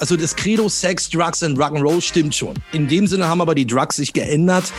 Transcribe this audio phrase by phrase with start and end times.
[0.00, 2.54] Also das Credo Sex, Drugs and Rock'n'Roll stimmt schon.
[2.72, 4.72] In dem Sinne haben aber die Drugs sich geändert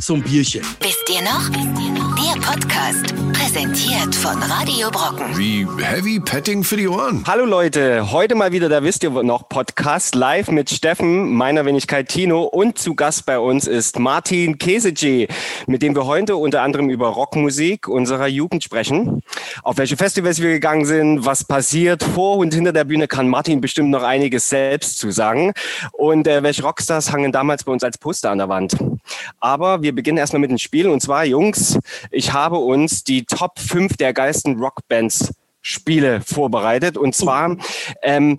[0.00, 0.62] zum Bierchen.
[0.80, 1.50] Wisst ihr noch?
[1.50, 5.36] Der Podcast, präsentiert von Radio Brocken.
[5.36, 7.24] Wie Heavy Petting für die Ohren.
[7.26, 12.08] Hallo Leute, heute mal wieder, da wisst ihr noch, Podcast live mit Steffen, meiner Wenigkeit
[12.08, 15.28] Tino und zu Gast bei uns ist Martin Kesegi,
[15.66, 19.22] mit dem wir heute unter anderem über Rockmusik unserer Jugend sprechen.
[19.62, 23.60] Auf welche Festivals wir gegangen sind, was passiert vor und hinter der Bühne, kann Martin
[23.60, 25.52] bestimmt noch einiges selbst zu sagen.
[25.92, 28.76] Und äh, welche Rockstars hangen damals bei uns als Poster an der Wand.
[29.40, 30.88] Aber wir beginnen erstmal mit dem Spiel.
[30.88, 31.78] Und zwar, Jungs,
[32.10, 36.96] ich habe uns die Top 5 der geilsten Rockbands Spiele vorbereitet.
[36.96, 37.56] Und zwar,
[38.02, 38.38] ähm,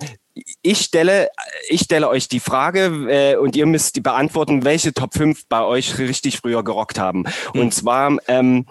[0.62, 1.30] ich stelle,
[1.70, 5.64] ich stelle euch die Frage äh, und ihr müsst die beantworten, welche Top 5 bei
[5.64, 7.26] euch richtig früher gerockt haben.
[7.54, 7.72] Und hm.
[7.72, 8.66] zwar, ähm,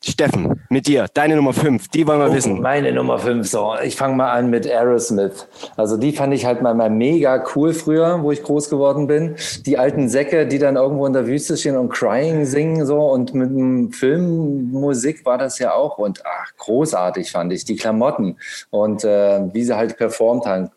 [0.00, 2.60] Steffen, mit dir, deine Nummer 5, die wollen wir oh, wissen.
[2.60, 3.74] Meine Nummer 5, so.
[3.82, 5.48] Ich fange mal an mit Aerosmith.
[5.76, 9.34] Also die fand ich halt mal, mal mega cool früher, wo ich groß geworden bin.
[9.66, 13.34] Die alten Säcke, die dann irgendwo in der Wüste stehen und Crying singen so und
[13.34, 17.64] mit dem Filmmusik war das ja auch und ach, großartig fand ich.
[17.64, 18.36] Die Klamotten
[18.70, 20.70] und äh, wie sie halt performt haben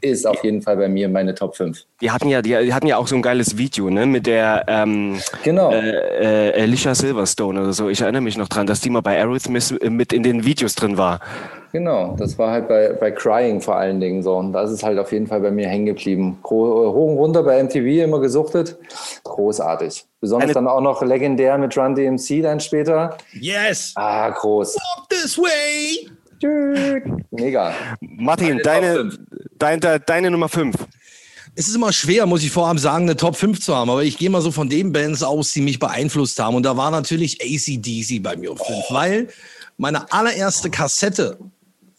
[0.00, 1.84] ist auf jeden Fall bei mir meine Top 5.
[2.00, 5.18] Die hatten ja, die, hatten ja auch so ein geiles Video, ne, mit der ähm,
[5.42, 5.72] genau.
[5.72, 7.88] äh, äh, Alicia Silverstone oder so.
[7.88, 10.98] Ich erinnere mich noch dran, dass die mal bei Aerosmith mit in den Videos drin
[10.98, 11.20] war.
[11.72, 14.36] Genau, das war halt bei, bei Crying vor allen Dingen so.
[14.36, 16.38] Und das ist halt auf jeden Fall bei mir hängen geblieben.
[16.42, 18.78] Hoch und runter bei MTV immer gesuchtet.
[19.24, 20.06] Großartig.
[20.20, 23.18] Besonders Eine dann auch noch legendär mit Run DMC dann später.
[23.32, 23.92] Yes!
[23.94, 24.76] Ah, groß.
[24.76, 26.08] Walk this way!
[27.30, 27.72] Mega.
[28.00, 29.10] Martin, deine,
[29.58, 30.74] deine, deine Nummer 5.
[31.54, 34.18] Es ist immer schwer, muss ich vorab sagen, eine Top 5 zu haben, aber ich
[34.18, 36.54] gehe mal so von den Bands aus, die mich beeinflusst haben.
[36.54, 38.94] Und da war natürlich ACDC bei mir auf 5, oh.
[38.94, 39.28] weil
[39.78, 41.38] meine allererste Kassette,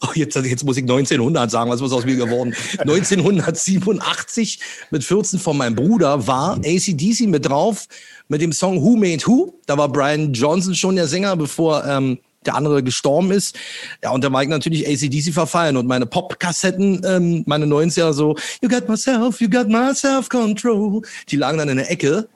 [0.00, 2.54] oh, jetzt, jetzt muss ich 1900 sagen, was ist aus mir geworden?
[2.78, 7.86] 1987 mit 14 von meinem Bruder war ACDC mit drauf
[8.28, 9.58] mit dem Song Who Made Who.
[9.66, 13.56] Da war Brian Johnson schon der Sänger, bevor ähm, der andere gestorben ist.
[14.02, 18.36] Ja, und da war ich natürlich ACDC verfallen und meine Pop-Kassetten, ähm, meine 90er so,
[18.62, 22.28] You got myself, you got myself control, die lagen dann in der Ecke.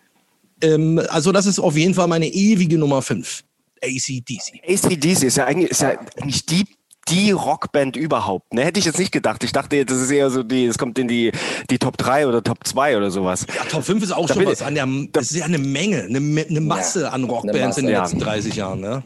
[0.63, 3.43] Ähm, also das ist auf jeden Fall meine ewige Nummer 5.
[3.83, 4.63] ACDC.
[4.65, 6.65] ACDC ist ja eigentlich, ist ja eigentlich die
[7.09, 8.55] die Rockband überhaupt.
[8.55, 8.65] Ne?
[8.65, 9.43] Hätte ich jetzt nicht gedacht.
[9.43, 11.33] Ich dachte, das ist eher so die, es kommt in die,
[11.69, 13.47] die Top 3 oder Top 2 oder sowas.
[13.49, 14.63] Ja, Top 5 ist auch da schon was.
[14.63, 17.87] An der, das ist ja eine Menge, eine, eine Masse ja, an Rockbands Masse, in
[17.87, 18.81] den letzten 30 Jahren.
[18.81, 19.03] Ne?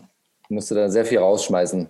[0.49, 1.89] Musste da sehr viel rausschmeißen.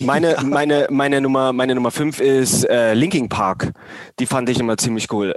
[0.00, 3.72] Meine, meine, meine Nummer, meine Nummer fünf ist äh, Linking Park.
[4.18, 5.34] Die fand ich immer ziemlich cool.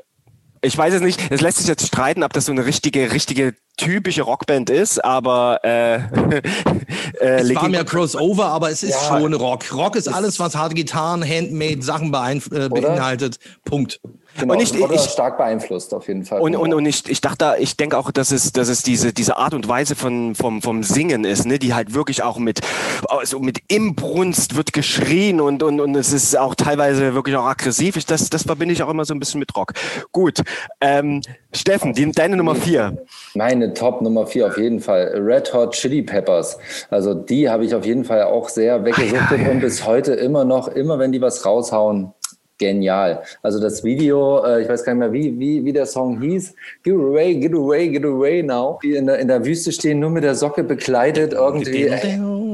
[0.64, 3.56] Ich weiß es nicht, es lässt sich jetzt streiten, ob das so eine richtige, richtige
[3.78, 5.96] typische Rockband ist, aber äh,
[7.20, 9.20] äh, es war mehr Crossover, aber es ist ja.
[9.20, 9.74] schon Rock.
[9.74, 13.40] Rock ist alles, was harte Gitarren, Handmade Sachen äh, beinhaltet.
[13.66, 14.02] Punkt.
[14.42, 16.42] Genau, und ich, wurde ich, stark beeinflusst auf jeden Fall.
[16.42, 19.38] Und, und, und ich, ich dachte, ich denke auch, dass es, dass es diese, diese
[19.38, 22.62] Art und Weise von, vom, vom Singen ist, ne, die halt wirklich auch mit,
[23.08, 27.96] also mit Imbrunst wird geschrien und, und, und es ist auch teilweise wirklich auch aggressiv.
[27.98, 29.74] Ich, das, das verbinde ich auch immer so ein bisschen mit Rock.
[30.12, 30.42] Gut.
[30.80, 31.22] Ähm,
[31.54, 33.06] Steffen, die, deine Nummer vier.
[33.36, 35.14] Meine Top Nummer vier auf jeden Fall.
[35.16, 36.58] Red Hot Chili Peppers.
[36.90, 40.68] Also die habe ich auf jeden Fall auch sehr weggesucht und bis heute immer noch,
[40.68, 42.14] immer wenn die was raushauen,
[42.62, 43.24] genial.
[43.42, 46.54] Also das Video, äh, ich weiß gar nicht mehr, wie, wie, wie der Song hieß.
[46.84, 48.80] Get away, get away, get away now.
[48.84, 51.92] Die in der, in der Wüste stehen, nur mit der Socke bekleidet irgendwie.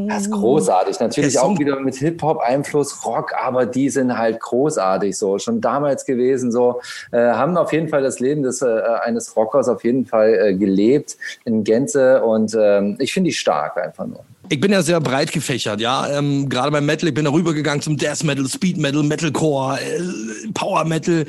[0.07, 0.99] Das ist großartig.
[0.99, 5.37] Natürlich auch wieder mit Hip-Hop-Einfluss, Rock, aber die sind halt großartig so.
[5.37, 6.79] Schon damals gewesen so.
[7.11, 10.53] Äh, haben auf jeden Fall das Leben des, äh, eines Rockers auf jeden Fall äh,
[10.53, 14.23] gelebt in Gänze und ähm, ich finde die stark einfach nur.
[14.49, 16.09] Ich bin ja sehr breit gefächert, ja.
[16.09, 20.51] Ähm, Gerade beim Metal, ich bin da rübergegangen zum Death Metal, Speed Metal, Metalcore, äh,
[20.53, 21.25] Power Metal.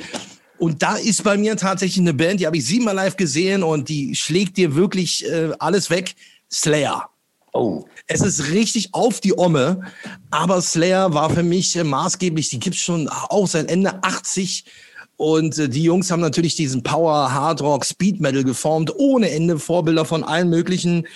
[0.57, 3.89] Und da ist bei mir tatsächlich eine Band, die habe ich siebenmal live gesehen und
[3.89, 6.15] die schlägt dir wirklich äh, alles weg.
[6.51, 7.09] Slayer.
[7.53, 7.85] Oh.
[8.07, 9.81] Es ist richtig auf die Omme,
[10.29, 12.49] aber Slayer war für mich äh, maßgeblich.
[12.49, 14.65] Die gibt's schon auch seit Ende 80
[15.19, 19.59] und äh, die Jungs haben natürlich diesen Power, Hard Rock, Speed Metal geformt, ohne Ende
[19.59, 21.07] Vorbilder von allen möglichen.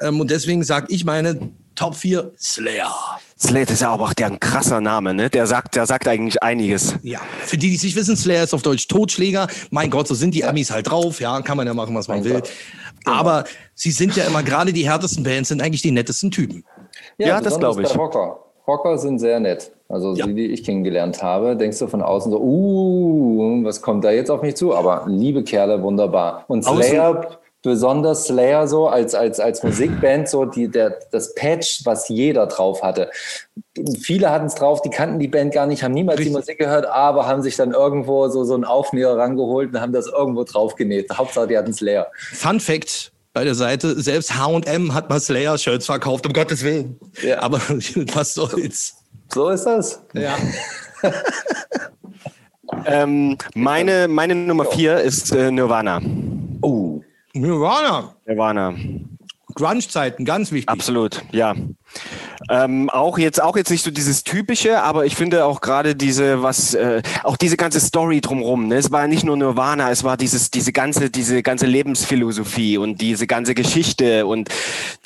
[0.00, 2.94] Ähm, und deswegen sage ich meine Top 4 Slayer.
[3.36, 5.28] Slayer ist ja aber auch der ein krasser Name, ne?
[5.28, 6.94] Der sagt, der sagt eigentlich einiges.
[7.02, 9.48] Ja, für die, die es nicht wissen, Slayer ist auf Deutsch Totschläger.
[9.72, 12.18] Mein Gott, so sind die Amis halt drauf, ja, kann man ja machen, was man
[12.18, 12.42] mein will.
[13.04, 13.16] Genau.
[13.16, 13.42] Aber
[13.74, 16.64] sie sind ja immer gerade die härtesten Bands, sind eigentlich die nettesten Typen.
[17.16, 17.92] Ja, ja das glaube ich.
[17.96, 18.38] Rocker.
[18.68, 19.72] Rocker sind sehr nett.
[19.88, 20.26] Also ja.
[20.26, 24.30] die, die ich kennengelernt habe, denkst du von außen so, uh, was kommt da jetzt
[24.30, 24.74] auf mich zu?
[24.74, 26.44] Aber liebe Kerle, wunderbar.
[26.48, 32.08] Und Slayer besonders Slayer so als, als, als Musikband so die, der, das Patch, was
[32.08, 33.10] jeder drauf hatte.
[34.00, 36.32] Viele hatten es drauf, die kannten die Band gar nicht, haben niemals Richtig.
[36.32, 39.92] die Musik gehört, aber haben sich dann irgendwo so, so einen Aufnäher rangeholt und haben
[39.92, 41.10] das irgendwo drauf genäht.
[41.12, 42.06] Hauptsache, die hatten Slayer.
[42.32, 46.98] Fun Fact bei der Seite, selbst H&M hat mal Slayer-Shirts verkauft, um Gottes Willen.
[47.22, 47.40] Ja.
[47.40, 47.58] Aber
[48.14, 48.94] was soll's.
[49.32, 50.02] So ist das.
[50.14, 50.36] Ja.
[52.84, 56.00] Ähm, meine, meine Nummer vier ist äh, Nirvana.
[56.62, 57.00] Oh.
[57.34, 58.14] Nirvana.
[58.26, 58.74] Nirvana.
[59.54, 60.68] Grunge-Zeiten, ganz wichtig.
[60.68, 61.54] Absolut, ja.
[62.50, 66.42] Ähm, auch jetzt auch jetzt nicht so dieses typische, aber ich finde auch gerade diese
[66.42, 68.68] was äh, auch diese ganze Story drumrum.
[68.68, 68.76] Ne?
[68.76, 73.26] Es war nicht nur Nirvana, es war dieses diese ganze diese ganze Lebensphilosophie und diese
[73.26, 74.48] ganze Geschichte und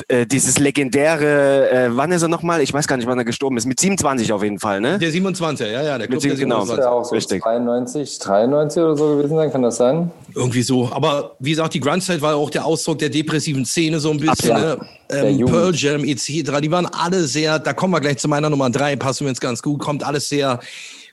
[0.09, 1.71] äh, dieses legendäre.
[1.71, 2.61] Äh, wann ist er noch mal?
[2.61, 3.67] Ich weiß gar nicht, wann er gestorben ist.
[3.67, 4.99] Mit 27 auf jeden Fall, ne?
[4.99, 6.65] Der 27er, ja, ja, der Club Mit der sieben- genau.
[6.67, 7.43] Ja auch so Richtig.
[7.43, 10.11] 92, 93 oder so gewesen sein, kann das sein?
[10.35, 10.91] Irgendwie so.
[10.93, 14.55] Aber wie gesagt, die Grunge-Zeit war auch der Ausdruck der depressiven Szene so ein bisschen.
[14.55, 14.79] Ne?
[15.11, 15.45] Der Ähm.
[15.45, 16.61] Pearl Jam etc.
[16.63, 19.41] Die waren alle sehr, da kommen wir gleich zu meiner Nummer drei, passen wir uns
[19.41, 20.61] ganz gut, kommt alles sehr,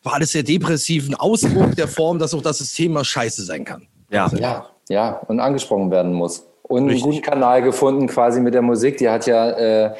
[0.04, 1.08] war alles sehr depressiv.
[1.08, 3.88] Ein Ausdruck der Form, dass auch das System mal scheiße sein kann.
[4.12, 4.30] Ja.
[4.38, 6.46] Ja, ja, und angesprochen werden muss.
[6.64, 7.04] Und Richtig.
[7.04, 8.98] einen guten Kanal gefunden quasi mit der Musik.
[8.98, 9.96] Die hat ja äh,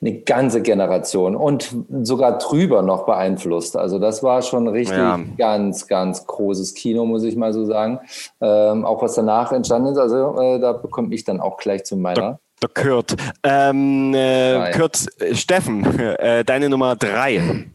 [0.00, 3.76] eine ganze Generation und sogar drüber noch beeinflusst.
[3.76, 5.18] Also das war schon richtig Ja.
[5.36, 7.98] ganz, ganz großes Kino, muss ich mal so sagen.
[8.40, 9.98] Ähm, auch was danach entstanden ist.
[9.98, 12.38] Also äh, da bekomme ich dann auch gleich zu meiner.
[12.62, 13.16] Der Kurt.
[13.42, 14.70] Ähm, äh.
[14.72, 17.66] Kurt, äh, Steffen, äh, deine Nummer drei.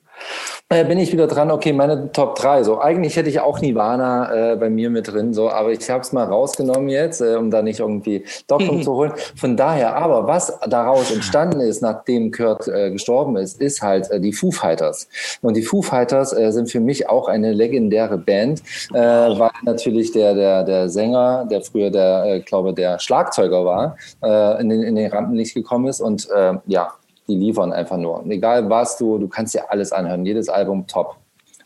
[0.69, 2.63] Äh, bin ich wieder dran, okay, meine Top 3.
[2.63, 6.01] So, eigentlich hätte ich auch Nirvana äh, bei mir mit drin, so, aber ich habe
[6.01, 9.13] es mal rausgenommen jetzt, äh, um da nicht irgendwie Doppelung zu holen.
[9.37, 14.19] Von daher, aber was daraus entstanden ist, nachdem Kurt äh, gestorben ist, ist halt äh,
[14.19, 15.07] die Foo Fighters.
[15.41, 18.61] Und die Foo Fighters äh, sind für mich auch eine legendäre Band,
[18.93, 23.95] äh, weil natürlich der, der, der Sänger, der früher der, äh, glaube der Schlagzeuger war,
[24.21, 26.91] äh, in, den, in den Rampenlicht gekommen ist und äh, ja,
[27.27, 28.23] die liefern einfach nur.
[28.23, 31.17] Und egal was du, du kannst dir alles anhören, jedes Album top.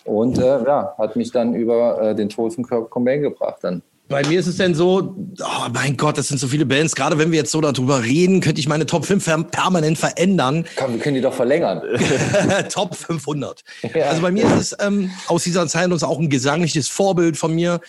[0.04, 3.82] Und äh, ja, hat mich dann über äh, den Tod von Kurt Cobain gebracht dann.
[4.12, 6.96] Bei mir ist es denn so, oh mein Gott, das sind so viele Bands.
[6.96, 10.66] Gerade wenn wir jetzt so darüber reden, könnte ich meine Top 5 per- permanent verändern.
[10.76, 11.82] Komm, wir können die doch verlängern.
[12.70, 13.64] Top 500.
[13.96, 14.08] Ja.
[14.08, 17.56] Also bei mir ist es ähm, aus dieser Zeit uns auch ein gesangliches Vorbild von
[17.56, 17.80] mir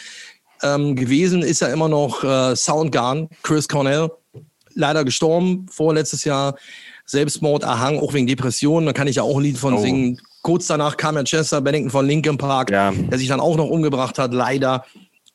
[0.63, 4.11] ähm, gewesen, ist ja immer noch äh, Soundgarden, Chris Cornell,
[4.75, 6.55] leider gestorben, vorletztes Jahr
[7.13, 9.79] Selbstmord erhangen, auch wegen Depressionen, da kann ich ja auch ein Lied von Oh.
[9.81, 10.21] singen.
[10.43, 12.91] Kurz danach kam ja Chester Bennington von Linkin Park, Ja.
[12.93, 14.85] der sich dann auch noch umgebracht hat, leider.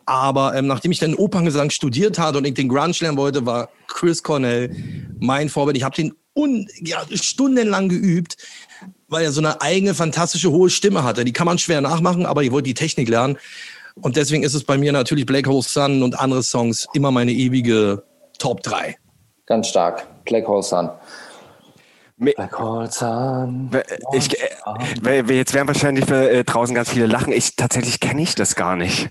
[0.05, 3.69] Aber ähm, nachdem ich dann Operngesang studiert hatte und ich den Grunge lernen wollte, war
[3.87, 4.75] Chris Cornell
[5.19, 5.77] mein Vorbild.
[5.77, 8.37] Ich habe den un ja, stundenlang geübt,
[9.07, 11.25] weil er so eine eigene, fantastische, hohe Stimme hatte.
[11.25, 13.37] Die kann man schwer nachmachen, aber ich wollte die Technik lernen.
[13.95, 17.31] Und deswegen ist es bei mir natürlich Black Hole Sun und andere Songs immer meine
[17.31, 18.03] ewige
[18.39, 18.95] Top 3.
[19.47, 20.05] Ganz stark.
[20.25, 20.89] Black Hole Sun.
[22.19, 23.69] Black Hole Sun.
[24.13, 27.31] Ich, äh, jetzt werden wahrscheinlich äh, draußen ganz viele lachen.
[27.31, 29.09] Ich tatsächlich kenne ich das gar nicht.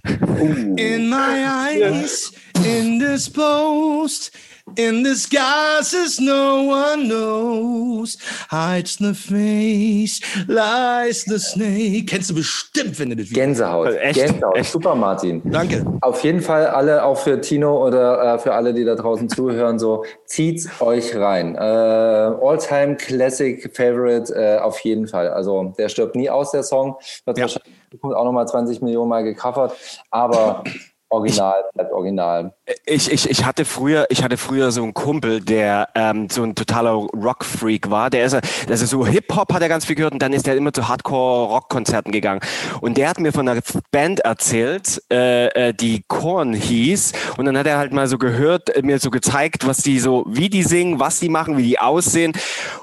[0.77, 2.33] In my eyes,
[2.65, 4.33] in this post,
[4.75, 8.19] in disguises no one knows,
[8.51, 12.07] hides the face, lies the snake.
[12.07, 13.89] Kennst du bestimmt, wenn du das Video Gänsehaut.
[13.95, 14.19] Echt?
[14.19, 14.57] Gänsehaut.
[14.57, 14.73] Echt?
[14.73, 15.41] Super, Martin.
[15.45, 15.85] Danke.
[16.01, 19.79] Auf jeden Fall alle, auch für Tino oder äh, für alle, die da draußen zuhören,
[19.79, 21.55] so zieht's euch rein.
[21.55, 25.31] Äh, All-time Classic Favorite äh, auf jeden Fall.
[25.31, 26.97] Also der stirbt nie aus, der Song.
[27.25, 27.45] Wird Ja.
[27.45, 29.75] wahrscheinlich auch nochmal 20 Millionen Mal gecovert.
[30.11, 30.65] Aber
[31.09, 32.53] original bleibt original.
[32.85, 36.55] Ich, ich, ich hatte früher, ich hatte früher so einen Kumpel, der ähm, so ein
[36.55, 38.11] totaler Rock-Freak war.
[38.11, 40.57] Der ist, der ist so Hip-Hop hat er ganz viel gehört und dann ist er
[40.57, 42.41] immer zu Hardcore-Rock-Konzerten gegangen.
[42.81, 43.61] Und der hat mir von einer
[43.91, 47.13] Band erzählt, äh, äh, die Korn hieß.
[47.37, 50.25] Und dann hat er halt mal so gehört, äh, mir so gezeigt, was die so,
[50.29, 52.33] wie die singen, was die machen, wie die aussehen.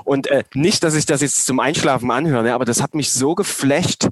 [0.05, 3.11] Und äh, nicht, dass ich das jetzt zum Einschlafen anhöre, ne, aber das hat mich
[3.11, 4.07] so geflasht,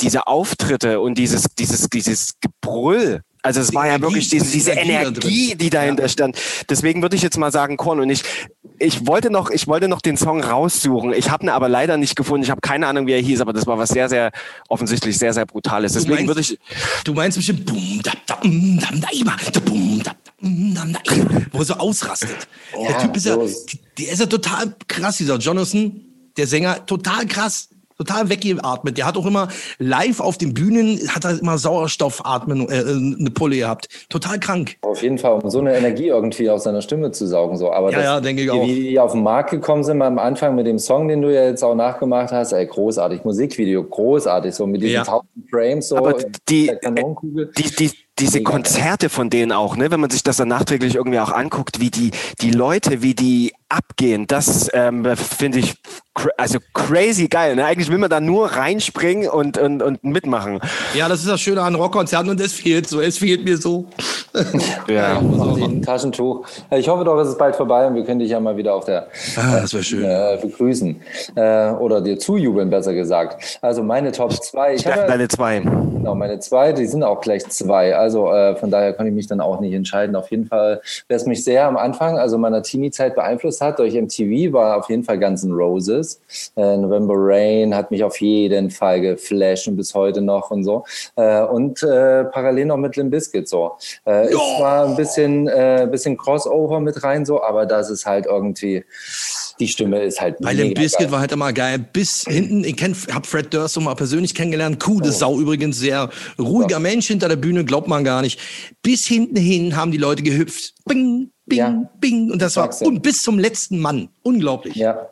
[0.00, 3.22] diese Auftritte und dieses, dieses, dieses Gebrüll.
[3.46, 6.36] Also es Die war ja Energie, wirklich diese, die diese Energie da die dahinter stand.
[6.68, 8.00] Deswegen würde ich jetzt mal sagen Korn.
[8.00, 8.22] Und ich,
[8.78, 11.12] ich wollte noch, ich wollte noch den Song raussuchen.
[11.12, 12.44] Ich habe ihn aber leider nicht gefunden.
[12.44, 14.32] Ich habe keine Ahnung, wie er hieß, aber das war was sehr, sehr
[14.68, 15.94] offensichtlich sehr, sehr brutales.
[15.94, 16.58] Deswegen würde ich,
[17.04, 21.42] Du meinst bestimmt, boom, da, da, dam, da, ima, da, boom, da, da, da, ima,
[21.52, 22.48] wo er so ausrastet.
[22.74, 26.00] der Ja, Typ ist ja, der ist ja total krass, dieser Jonathan,
[26.36, 27.68] der Sänger, total krass.
[27.98, 28.98] Total weggeatmet.
[28.98, 29.48] Der hat auch immer
[29.78, 32.82] live auf den Bühnen, hat er immer Sauerstoffatmen, äh,
[33.20, 33.88] eine Pulle gehabt.
[34.08, 34.76] Total krank.
[34.82, 37.56] Auf jeden Fall, um so eine Energie irgendwie aus seiner Stimme zu saugen.
[37.56, 37.72] So.
[37.72, 38.66] Aber Ja, ja, denke ich wie, auch.
[38.66, 41.44] Wie die auf den Markt gekommen sind am Anfang mit dem Song, den du ja
[41.44, 43.24] jetzt auch nachgemacht hast, ey, großartig.
[43.24, 44.54] Musikvideo, großartig.
[44.54, 45.02] So mit diesen Ja.
[45.02, 46.16] 1000 Frames, so Aber
[46.48, 47.50] die- Kanonenkugel.
[47.56, 51.18] die, die, diese Konzerte von denen auch, ne, wenn man sich das dann nachträglich irgendwie
[51.18, 52.10] auch anguckt, wie die,
[52.40, 55.74] die Leute, wie die abgehen, das ähm, finde ich
[56.14, 57.56] cra also crazy geil.
[57.56, 57.64] Ne?
[57.64, 60.60] Eigentlich will man da nur reinspringen und, und, und mitmachen.
[60.94, 63.00] Ja, das ist das Schöne an Rockkonzerten und es fehlt so.
[63.00, 63.86] Es fehlt mir so.
[64.88, 65.18] Ja.
[65.20, 66.46] Dir ein Taschentuch.
[66.70, 68.84] Ich hoffe doch, es ist bald vorbei und wir können dich ja mal wieder auf
[68.84, 70.04] der Ah, das wäre schön.
[70.04, 71.00] äh, begrüßen.
[71.34, 73.58] Äh, oder dir zujubeln, besser gesagt.
[73.62, 74.74] Also meine Top 2.
[74.74, 75.60] Ich habe ja- Deine zwei.
[75.60, 77.96] Genau, meine zwei, die sind auch gleich zwei.
[77.96, 80.14] Also äh, von daher konnte ich mich dann auch nicht entscheiden.
[80.14, 83.94] Auf jeden Fall, wer es mich sehr am Anfang, also meiner Teenie-Zeit beeinflusst hat, durch
[83.94, 86.20] MTV, war auf jeden Fall Guns N' Roses.
[86.56, 90.84] Äh, November Rain hat mich auf jeden Fall geflasht und bis heute noch und so.
[91.16, 93.72] Äh, und äh, parallel noch mit Limp Bizkit so.
[94.06, 98.26] Äh, ist zwar ein bisschen, äh, bisschen Crossover mit rein so, aber das ist halt
[98.26, 98.84] irgendwie,
[99.58, 101.78] die Stimme ist halt Bei Limp Bizkit war halt immer geil.
[101.78, 104.78] Bis hinten, ich kenn, hab Fred Durst so mal persönlich kennengelernt.
[104.78, 105.12] Coole Oh.
[105.12, 108.40] Sau übrigens, sehr ruhiger Mensch hinter der Bühne, glaubt man gar nicht.
[108.82, 110.74] Bis hinten hin haben die Leute gehüpft.
[110.84, 111.82] Bing, bing, Ja.
[112.00, 112.30] bing.
[112.30, 114.08] Und das war, und bis zum letzten Mann.
[114.22, 114.74] Unglaublich.
[114.76, 115.08] Ja.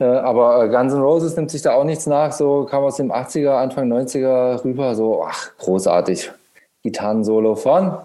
[0.00, 2.32] Äh, aber äh, Guns N' Roses nimmt sich da auch nichts nach.
[2.32, 4.94] So kam aus dem 80er, Anfang 90er rüber.
[4.94, 6.30] So, ach, großartig.
[6.84, 7.96] Gitarrensolo von,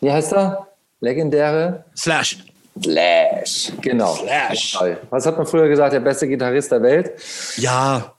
[0.00, 0.66] wie heißt er?
[1.00, 2.38] Legendäre Slash.
[2.82, 3.72] Slash.
[3.80, 4.14] Genau.
[4.14, 4.78] Slash.
[5.10, 5.92] Was hat man früher gesagt?
[5.92, 7.12] Der beste Gitarrist der Welt?
[7.56, 8.12] Ja.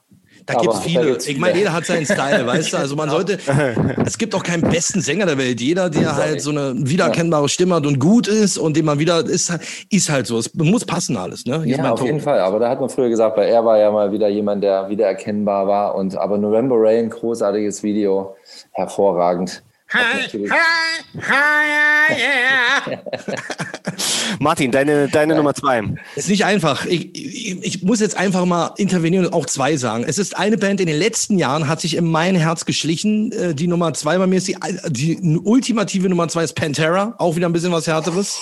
[0.46, 1.16] Da gibt's da viele.
[1.18, 2.76] ich meine, jeder hat seinen Style, weißt du?
[2.78, 3.38] Also man sollte,
[4.04, 5.60] es gibt auch keinen besten Sänger der Welt.
[5.60, 9.20] Jeder, der halt so eine wiedererkennbare Stimme hat und gut ist und den man wieder,
[9.24, 9.52] ist,
[9.90, 10.38] ist halt so.
[10.38, 11.62] Es muss passen alles, ne?
[11.62, 12.06] Hier Ja, auf Ton.
[12.06, 12.40] jeden Fall.
[12.40, 15.66] Aber da hat man früher gesagt, weil er war ja mal wieder jemand, der wiedererkennbar
[15.66, 15.94] war.
[15.94, 18.34] Und aber November Rain, großartiges Video,
[18.72, 19.62] hervorragend.
[24.38, 25.82] Martin, deine, deine Nummer zwei.
[26.16, 26.86] Ist nicht einfach.
[26.86, 30.04] Ich, ich, ich muss jetzt einfach mal intervenieren und auch zwei sagen.
[30.06, 33.32] Es ist eine Band in den letzten Jahren hat sich in mein Herz geschlichen.
[33.32, 34.56] Äh, Die Nummer zwei bei mir ist die,
[34.88, 37.14] die ultimative Nummer zwei ist Pantera.
[37.18, 38.38] Auch wieder ein bisschen was härteres.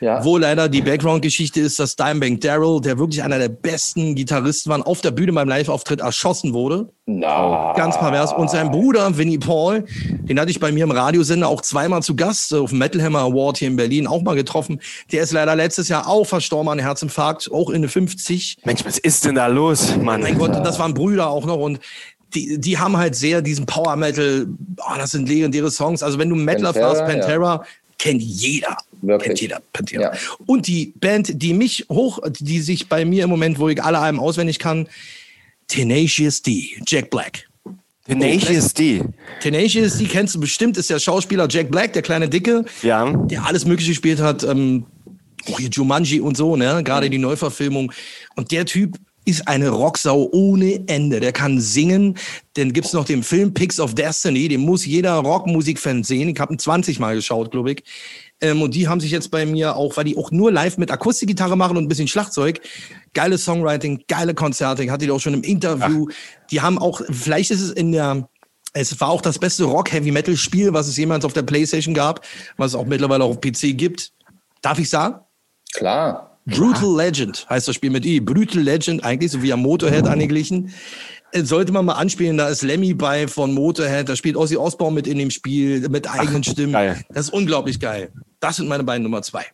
[0.00, 0.24] Ja.
[0.24, 4.86] Wo leider die Background-Geschichte ist, dass Dimebag Daryl, der wirklich einer der besten Gitarristen war,
[4.86, 6.88] auf der Bühne beim Live-Auftritt erschossen wurde.
[7.04, 8.32] Na, Ganz pervers.
[8.32, 9.84] Und sein Bruder, Vinnie Paul,
[10.22, 13.02] den hatte ich bei mir im Radiosender auch zweimal zu Gast, äh, auf dem Metal
[13.02, 14.80] Hammer Award hier in Berlin auch mal getroffen.
[15.12, 18.58] Der ist leider letztes Jahr auch verstorben an Herzinfarkt, auch in den 50.
[18.64, 20.22] Mensch, was ist denn da los, Mann?
[20.22, 21.78] Mein Gott, und das waren Brüder auch noch und
[22.34, 24.46] die, die haben halt sehr diesen Power Metal,
[24.78, 26.02] oh, das sind legendäre Songs.
[26.02, 27.64] Also wenn du Pantera, fragst, Pantera,
[27.98, 28.76] kennt jeder.
[29.02, 29.26] Wirklich.
[29.28, 30.02] Kennt jeder Pantera.
[30.02, 30.12] Ja.
[30.46, 33.98] Und die Band, die mich hoch, die sich bei mir im Moment, wo ich alle
[33.98, 34.88] Alben auswendig kann,
[35.68, 37.46] Tenacious D, Jack Black.
[38.06, 39.02] Tenacious D.
[39.40, 43.10] Tenacious D kennst du bestimmt, ist der Schauspieler Jack Black, der kleine Dicke, Ja.
[43.12, 44.86] der alles Mögliche gespielt hat, ähm,
[45.48, 46.82] auch hier Jumanji und so, ne?
[46.82, 47.92] Gerade die Neuverfilmung.
[48.36, 51.20] Und der Typ ist eine Rocksau ohne Ende.
[51.20, 52.16] Der kann singen.
[52.54, 56.28] Dann gibt's noch den Film Pigs of Destiny, den muss jeder Rockmusikfan sehen.
[56.30, 57.84] Ich habe ihn 20 Mal geschaut, glaube ich.
[58.40, 60.90] Ähm, und die haben sich jetzt bei mir auch, weil die auch nur live mit
[60.90, 62.60] Akustikgitarre machen und ein bisschen Schlagzeug.
[63.14, 64.84] Geiles Songwriting, geile Konzerte.
[64.84, 66.08] Ich hatte die auch schon im Interview.
[66.50, 68.28] Die haben auch, vielleicht ist es in der,
[68.72, 72.24] es war auch das beste Rock-Heavy-Metal-Spiel, was es jemals auf der Playstation gab,
[72.56, 74.12] was es auch mittlerweile auch auf PC gibt.
[74.62, 75.20] Darf ich sagen?
[75.72, 76.38] klar.
[76.46, 78.18] Brutal Legend heißt das Spiel mit I.
[78.20, 80.72] Brutal Legend, eigentlich so wie am Motorhead angeglichen.
[81.32, 85.06] Sollte man mal anspielen, da ist Lemmy bei von Motorhead, da spielt Ozzy Osbourne mit
[85.06, 86.72] in dem Spiel, mit eigenen Stimmen.
[86.72, 87.00] geil.
[87.08, 88.10] Das ist unglaublich geil.
[88.40, 89.44] Das sind meine beiden Nummer zwei.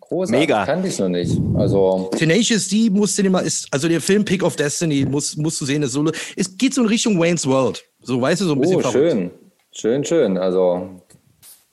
[0.00, 0.40] Großartig.
[0.40, 0.66] Mega.
[0.66, 1.38] Kannte ich noch nicht.
[1.54, 5.60] Also, Tenacious D musste den mal, ist, also der Film Pick of Destiny muss, musst
[5.60, 6.04] du sehen, ist so,
[6.36, 7.82] es geht so in Richtung Wayne's World.
[8.02, 9.10] So, weißt du, so ein bisschen oh, verrückt.
[9.12, 9.30] schön.
[9.70, 10.36] Schön, schön.
[10.36, 11.02] Also,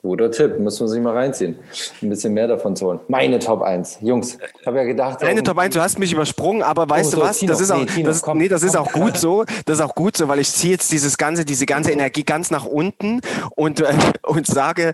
[0.02, 0.58] guter Tipp.
[0.58, 1.56] Müssen wir sich mal reinziehen.
[2.02, 3.00] Ein bisschen mehr davon zu holen.
[3.08, 3.98] Meine Top 1.
[4.00, 5.22] Jungs, ich habe ja gedacht.
[5.22, 7.38] Deine Top 1, du hast mich übersprungen, aber weißt Oh, du so, was?
[7.38, 8.86] Tino, das ist auch, nee, Tino, das, ist- komm, nee, das ist komm.
[8.86, 9.44] auch gut so.
[9.66, 12.50] Das ist auch gut so, weil ich ziehe jetzt dieses ganze, diese ganze Energie ganz
[12.50, 13.20] nach unten
[13.56, 13.92] und, äh,
[14.26, 14.92] und sage,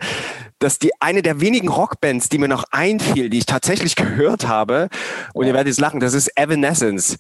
[0.59, 4.89] dass die eine der wenigen Rockbands, die mir noch einfiel, die ich tatsächlich gehört habe,
[5.35, 7.19] und ihr werdet jetzt lachen, das ist Evanescence.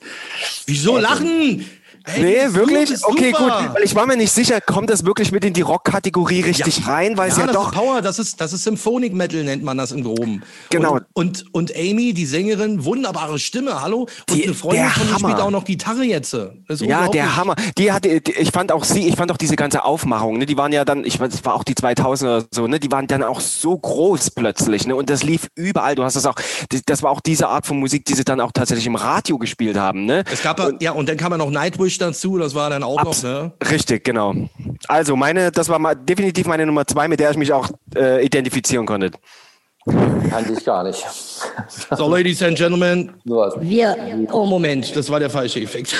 [0.67, 1.67] Wieso lachen?
[2.09, 2.89] Hey, Nee, wirklich?
[2.91, 3.41] super, Okay, gut.
[3.41, 3.71] super.
[3.75, 7.17] Weil ich war mir nicht sicher, kommt das wirklich mit in die Rock-Kategorie richtig rein,
[7.17, 7.73] weil es ja, das doch.
[7.73, 10.43] ist Power, das ist, das ist Symphonic Metal, nennt man das im Groben.
[10.71, 10.93] Genau.
[10.95, 14.03] Und, und, und Amy, die Sängerin, wunderbare Stimme, hallo.
[14.03, 16.37] Und Die- eine Freundin von mir spielt auch noch Gitarre jetzt.
[16.81, 17.57] Ja, der Hammer.
[17.77, 20.57] Die hatte, die, ich fand auch sie, ich fand auch diese ganze Aufmachung, ne, die
[20.57, 23.07] waren ja dann, ich weiß, es war auch die 2000 oder so, ne, die waren
[23.09, 25.95] dann auch so groß plötzlich, ne, und das lief überall.
[25.97, 26.35] Du hast das auch,
[26.87, 29.77] das, war auch diese Art von Musik, die sie dann auch tatsächlich im Radio gespielt
[29.77, 30.23] haben, ne.
[30.33, 32.99] Es gab ja, ja, und dann kam ja noch Nightwish dazu, das war dann auch
[32.99, 33.53] Abs- noch, ne?
[33.71, 34.35] Richtig, genau.
[34.89, 38.25] Also meine, das war mal definitiv meine Nummer zwei, mit der ich mich auch äh,
[38.25, 39.11] identifizieren konnte.
[40.31, 41.05] Kannte ich gar nicht.
[41.97, 43.13] So, Ladies and Gentlemen.
[43.25, 43.55] Sowas.
[43.61, 43.97] Wir,
[44.33, 45.95] oh Moment, das war der falsche Effekt.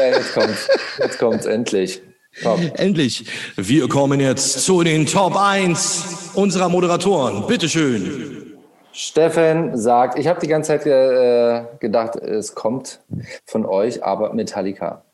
[0.00, 0.68] Ja, jetzt kommt's.
[0.98, 2.00] Jetzt kommt's endlich.
[2.42, 2.58] Top.
[2.76, 3.26] Endlich.
[3.56, 7.46] Wir kommen jetzt zu den Top 1 unserer Moderatoren.
[7.46, 8.54] Bitteschön.
[8.92, 13.00] Steffen sagt, ich habe die ganze Zeit äh, gedacht, es kommt
[13.46, 15.04] von euch, aber Metallica.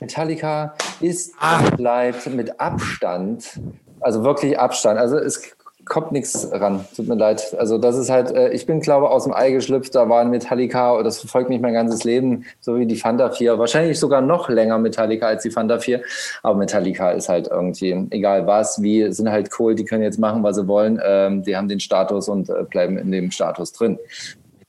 [0.00, 3.60] Metallica ist und bleibt mit Abstand,
[4.00, 4.98] also wirklich Abstand.
[4.98, 5.56] Also es
[5.86, 6.84] kommt nichts ran.
[6.94, 7.54] Tut mir leid.
[7.58, 10.30] Also das ist halt, äh, ich bin glaube aus dem Ei geschlüpft, da war ein
[10.30, 13.58] Metallica und das verfolgt mich mein ganzes Leben, so wie die Fanta 4.
[13.58, 16.02] Wahrscheinlich sogar noch länger Metallica als die Fanta 4.
[16.42, 20.42] Aber Metallica ist halt irgendwie, egal was, wie, sind halt cool, die können jetzt machen,
[20.42, 21.00] was sie wollen.
[21.02, 23.98] Ähm, die haben den Status und äh, bleiben in dem Status drin.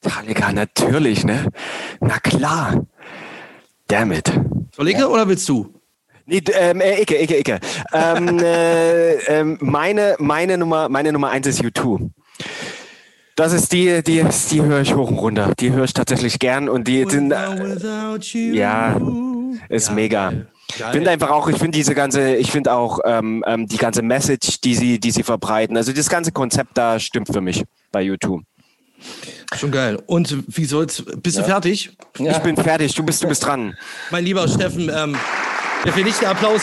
[0.04, 1.48] Metallica, natürlich, ne?
[2.00, 2.86] Na klar.
[3.88, 4.32] Damn it.
[4.78, 5.74] Soll ich oder willst du?
[6.28, 7.60] Nee, ähm, äh, Icke, Icke, Icke.
[7.94, 12.12] ähm, äh, ähm, meine, meine, Nummer, meine Nummer eins ist U2.
[13.36, 15.54] Das ist die, die, die höre ich hoch und runter.
[15.60, 19.00] Die höre ich tatsächlich gern und die sind, äh, ja,
[19.70, 20.30] ist mega.
[20.30, 20.48] geil.
[20.70, 24.04] Ich finde einfach auch, ich finde diese ganze, ich finde auch ähm, ähm, die ganze
[24.04, 25.76] Message, die sie, die sie verbreiten.
[25.76, 28.42] Also das ganze Konzept da stimmt für mich bei U2.
[29.56, 30.02] Schon geil.
[30.06, 31.04] Und wie soll's?
[31.22, 31.92] Bist du fertig?
[32.20, 33.76] Ich bin fertig, du bist, du bist dran.
[34.12, 35.16] Mein lieber Steffen, ähm,
[35.86, 36.62] der verdiente Applaus.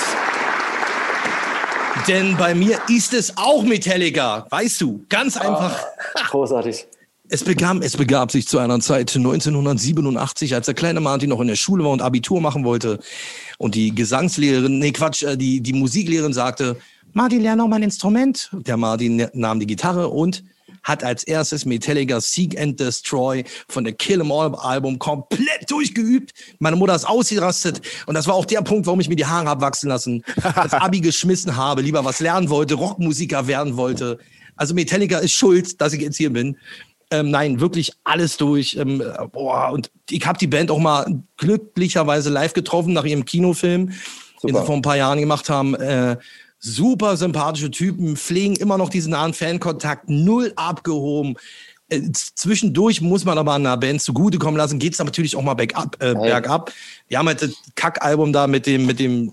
[2.08, 5.80] Denn bei mir ist es auch Metallica, weißt du, ganz einfach.
[6.28, 6.86] Großartig.
[7.28, 11.48] Es, begab, es begab sich zu einer Zeit 1987, als der kleine Martin noch in
[11.48, 12.98] der Schule war und Abitur machen wollte.
[13.56, 16.76] Und die Gesangslehrerin, nee Quatsch, äh, die, die Musiklehrerin sagte,
[17.14, 18.50] Martin, lerne noch mal ein Instrument.
[18.52, 20.42] Der Martin nahm die Gitarre und
[20.84, 26.32] hat als erstes Metallica Seek and Destroy von der Kill 'Em All Album komplett durchgeübt.
[26.58, 29.48] Meine Mutter ist ausgerastet und das war auch der Punkt, warum ich mir die Haare
[29.48, 30.22] hab wachsen lassen,
[30.54, 34.18] das Abi geschmissen habe, lieber was lernen wollte, Rockmusiker werden wollte.
[34.56, 36.56] Also Metallica ist schuld, dass ich jetzt hier bin.
[37.10, 38.76] Ähm, nein, wirklich alles durch.
[38.76, 43.24] Ähm, äh, boah, und ich habe die Band auch mal glücklicherweise live getroffen nach ihrem
[43.24, 43.94] Kinofilm, den
[44.40, 44.60] Super.
[44.60, 45.74] sie vor ein paar Jahren gemacht haben.
[45.74, 46.16] Äh,
[46.64, 51.36] super sympathische Typen, pflegen immer noch diesen nahen Fankontakt, null abgehoben.
[51.90, 55.96] Äh, zwischendurch muss man aber einer Band zugutekommen lassen, geht's dann natürlich auch mal bergab.
[56.02, 56.72] Äh, bergab.
[57.10, 59.32] Die haben halt das Kackalbum da mit dem, mit dem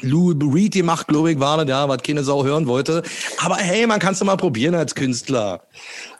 [0.00, 3.02] Lou Reed gemacht, glaube ich, war das, ja, was keine Sau hören wollte.
[3.38, 5.62] Aber hey, man kann es doch mal probieren als Künstler.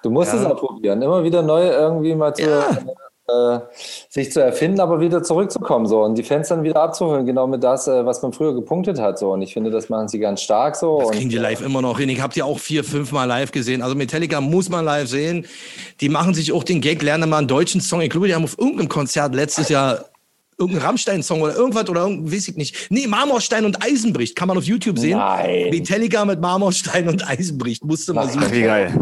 [0.02, 2.44] Du musst es auch probieren, immer wieder neu irgendwie mal zu,
[3.26, 3.58] äh,
[4.10, 7.64] sich zu erfinden, aber wieder zurückzukommen so und die Fans dann wieder abzuholen, genau mit
[7.64, 9.32] das, äh, was man früher gepunktet hat so.
[9.32, 10.98] Und ich finde, das machen sie ganz stark so.
[10.98, 12.08] Das und, kriegen die live immer noch hin.
[12.10, 13.82] Ich habe die auch vier, fünf Mal live gesehen.
[13.82, 15.46] Also Metallica muss man live sehen.
[16.00, 18.02] Die machen sich auch den Gag, lernen mal einen deutschen Song.
[18.02, 20.04] Ich glaube, die haben auf irgendeinem Konzert letztes Jahr
[20.58, 22.88] irgendeinen Rammstein-Song oder irgendwas oder irgend, weiß ich nicht.
[22.90, 24.36] Nee, Marmorstein und Eisenbricht.
[24.36, 25.18] Kann man auf YouTube sehen.
[25.18, 25.70] Nein.
[25.70, 27.84] Metallica mit Marmorstein und Eisenbricht.
[27.84, 28.52] Musste Ach, suchen.
[28.52, 28.92] Wie geil.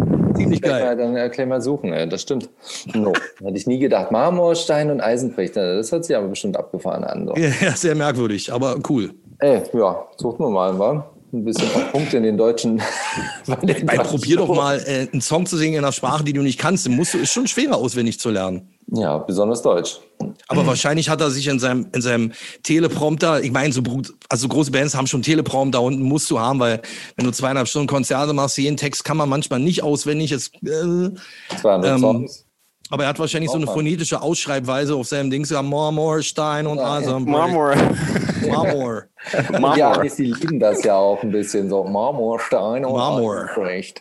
[0.43, 0.97] Ziemlich geil.
[0.97, 2.09] dann erklär mal suchen, ey.
[2.09, 2.49] das stimmt.
[2.95, 3.13] No.
[3.43, 4.11] Hätte ich nie gedacht.
[4.11, 7.27] Marmorstein und Eisenbricht, äh, das hört sich aber bestimmt abgefahren an.
[7.27, 7.35] So.
[7.37, 9.13] Ja, sehr merkwürdig, aber cool.
[9.39, 11.09] Ey, ja, suchen wir mal, wa?
[11.33, 12.83] Ein bisschen Punkte in den deutschen.
[13.47, 16.59] deutschen- probier doch mal, äh, einen Song zu singen in einer Sprache, die du nicht
[16.59, 16.85] kannst.
[16.87, 18.69] Den musst du, ist schon schwerer auswendig zu lernen.
[18.89, 20.01] Ja, besonders Deutsch.
[20.49, 23.83] Aber wahrscheinlich hat er sich in seinem, in seinem Teleprompter, ich meine, so,
[24.29, 26.83] also große Bands haben schon Teleprompter unten musst du haben, weil
[27.17, 30.33] wenn du zweieinhalb Stunden Konzerte machst, jeden Text kann man manchmal nicht auswendig.
[30.33, 31.11] Es, äh,
[31.61, 32.29] 200 Ähm,
[32.91, 36.79] aber er hat wahrscheinlich so eine phonetische Ausschreibweise auf seinem Ding, so Marmor, Stein und
[36.79, 37.25] Asam.
[37.27, 37.75] Marmor.
[38.47, 39.05] Marmor.
[39.59, 39.97] Marmor.
[39.97, 41.85] Amis, die lieben das ja auch ein bisschen so.
[41.85, 43.49] Marmorstein und Marmor.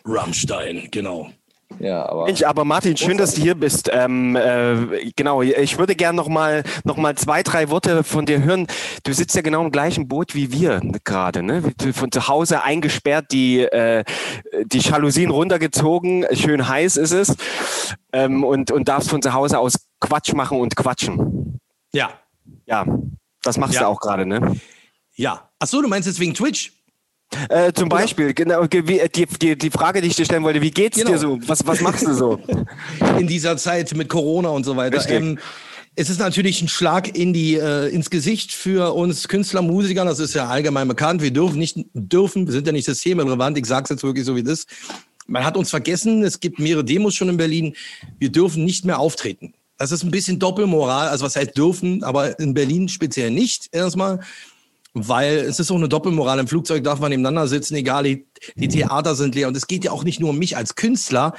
[0.04, 1.30] Rammstein, genau.
[1.78, 2.24] Ja, aber.
[2.26, 3.90] Mensch, aber Martin, schön, dass du hier bist.
[3.92, 8.42] Ähm, äh, genau, ich würde gerne noch mal, noch mal zwei, drei Worte von dir
[8.42, 8.66] hören.
[9.04, 11.62] Du sitzt ja genau im gleichen Boot wie wir gerade, ne?
[11.78, 14.04] Du Von zu Hause eingesperrt, die, äh,
[14.64, 17.36] die Jalousien runtergezogen, schön heiß ist es
[18.12, 21.60] ähm, und, und darfst von zu Hause aus Quatsch machen und quatschen.
[21.92, 22.10] Ja.
[22.66, 22.86] Ja,
[23.42, 23.82] das machst Ja.
[23.82, 24.56] du auch gerade, ne?
[25.14, 25.48] Ja.
[25.58, 26.72] Ach so, du meinst jetzt wegen Twitch?
[27.48, 30.60] Äh, zum Beispiel, genau, ge- wie- die, die, die Frage, die ich dir stellen wollte,
[30.62, 31.10] wie geht's Genau.
[31.12, 31.38] dir so?
[31.46, 32.38] Was, was machst du so?
[33.18, 35.08] in dieser Zeit mit Corona und so weiter.
[35.08, 35.38] Ähm,
[35.94, 40.04] es ist natürlich ein Schlag in die, äh, ins Gesicht für uns Künstler, Musiker.
[40.04, 41.20] Das ist ja allgemein bekannt.
[41.22, 43.58] Wir dürfen nicht, dürfen, wir sind ja nicht systemrelevant.
[43.58, 44.68] Ich sage es jetzt wirklich so, wie ist.
[45.26, 46.22] Man hat uns vergessen.
[46.24, 47.74] Es gibt mehrere Demos schon in Berlin.
[48.18, 49.54] Wir dürfen nicht mehr auftreten.
[49.78, 51.08] Das ist ein bisschen Doppelmoral.
[51.08, 54.20] Also was heißt dürfen, aber in Berlin speziell nicht erstmal.
[54.94, 56.38] Weil es ist auch eine Doppelmoral.
[56.38, 58.26] Im Flugzeug darf man nebeneinander sitzen, egal, die,
[58.56, 59.48] die Theater sind leer.
[59.48, 61.34] Und es geht ja auch nicht nur um mich als Künstler,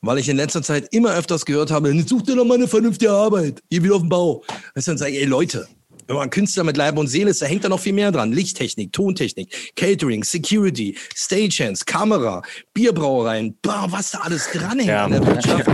[0.00, 3.12] weil ich in letzter Zeit immer öfters gehört habe, such dir doch mal eine vernünftige
[3.12, 4.42] Arbeit, hier wieder auf dem Bau.
[4.74, 5.68] Weißt du, dann sage ich, ey Leute,
[6.08, 8.32] wenn man Künstler mit Leib und Seele ist, da hängt da noch viel mehr dran.
[8.32, 15.04] Lichttechnik, Tontechnik, Catering, Security, Stagehands, Kamera, Bierbrauereien, bah, was da alles dranhängt Ja.
[15.04, 15.66] an der Wirtschaft.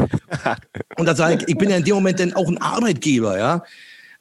[0.97, 3.63] Und da sage ich, ich bin ja in dem Moment dann auch ein Arbeitgeber, ja.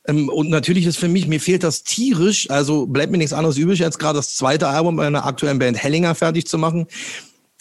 [0.08, 3.58] Ähm, und natürlich ist für mich, mir fehlt das tierisch, also bleibt mir nichts anderes
[3.58, 6.88] übrig, als gerade das zweite Album bei einer aktuellen Band Hellinger fertig zu machen.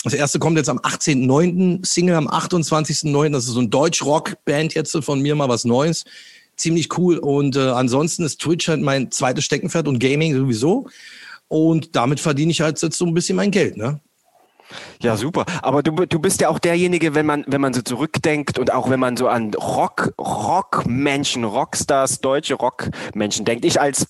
[0.05, 4.97] Das erste kommt jetzt am 18.09., Single am 28.09., das ist so ein Deutsch-Rock-Band jetzt
[5.05, 6.05] von mir, mal was Neues.
[6.57, 7.19] Ziemlich cool.
[7.19, 10.89] Und äh, ansonsten ist Twitch halt mein zweites Steckenpferd und Gaming sowieso.
[11.47, 14.01] Und damit verdiene ich halt jetzt so ein bisschen mein Geld, ne?
[15.01, 15.45] Ja, super.
[15.63, 18.91] Aber du, du bist ja auch derjenige, wenn man, wenn man so zurückdenkt und auch
[18.91, 23.65] wenn man so an Rock, Rockmenschen, Rockstars, deutsche Rockmenschen denkt.
[23.65, 24.07] Ich als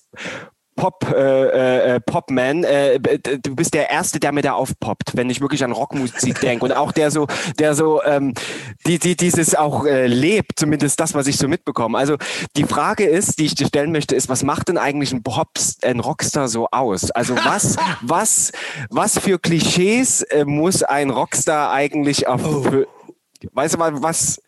[0.75, 5.41] Pop, äh, äh, Popman, äh, du bist der Erste, der mir da aufpoppt, wenn ich
[5.41, 6.65] wirklich an Rockmusik denke.
[6.65, 7.27] Und auch der so,
[7.59, 8.33] der so, ähm,
[8.87, 11.97] die, die dieses auch äh, lebt, zumindest das, was ich so mitbekomme.
[11.97, 12.17] Also
[12.57, 15.77] die Frage ist, die ich dir stellen möchte, ist, was macht denn eigentlich ein Pops,
[15.83, 17.11] ein Rockstar so aus?
[17.11, 18.51] Also was, was,
[18.89, 22.65] was für Klischees äh, muss ein Rockstar eigentlich auf, Oh.
[23.53, 24.41] weißt du mal, was,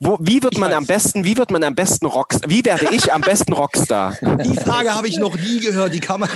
[0.00, 0.76] wo, wie wird Ich man weiß.
[0.78, 4.16] am besten, wie wird man am besten Rockstar, wie werde ich am besten Rockstar?
[4.44, 5.92] Die Frage habe ich noch nie gehört.
[5.92, 6.28] Die kann man,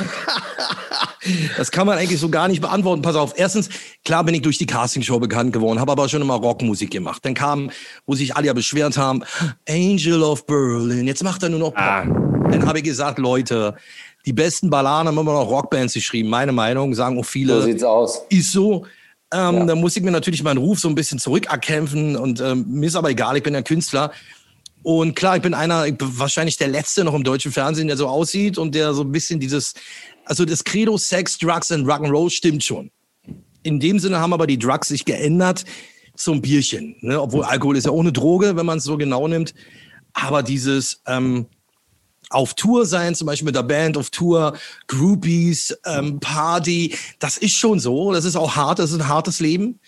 [1.57, 3.03] das kann man eigentlich so gar nicht beantworten.
[3.03, 3.35] Pass auf.
[3.37, 3.69] Erstens,
[4.05, 7.25] klar bin ich durch die Castingshow bekannt geworden, habe aber schon immer Rockmusik gemacht.
[7.25, 7.71] Dann kam,
[8.07, 9.23] wo sich alle ja beschwert haben,
[9.69, 11.07] Angel of Berlin.
[11.07, 11.77] Jetzt macht er nur noch.
[11.77, 12.05] Ah.
[12.05, 13.77] Dann habe ich gesagt, Leute,
[14.27, 16.29] die besten Balladen haben immer noch Rockbands geschrieben.
[16.29, 17.55] Meine Meinung, sagen auch viele.
[17.61, 18.23] So sieht's aus.
[18.29, 18.87] ist so.
[19.33, 19.65] Ähm, Ja.
[19.67, 22.97] Da muss ich mir natürlich meinen Ruf so ein bisschen zurückerkämpfen und ähm, mir ist
[22.97, 24.13] aber egal, ich bin ja Künstler.
[24.83, 27.97] Und klar, ich bin einer, ich bin wahrscheinlich der Letzte noch im deutschen Fernsehen, der
[27.97, 29.75] so aussieht und der so ein bisschen dieses,
[30.25, 32.91] also das Credo Sex, Drugs and Rock'n'Roll stimmt schon.
[33.63, 35.65] In dem Sinne haben aber die Drugs sich geändert
[36.17, 36.97] zum Bierchen.
[37.01, 37.21] Ne?
[37.21, 39.55] Obwohl Alkohol ist ja ohne Droge, wenn man es so genau nimmt.
[40.15, 41.47] Aber dieses ähm,
[42.33, 47.55] auf Tour sein, zum Beispiel mit der Band auf Tour, Groupies, ähm, Party, das ist
[47.55, 48.13] schon so.
[48.13, 49.79] Das ist auch hart, das ist ein hartes Leben.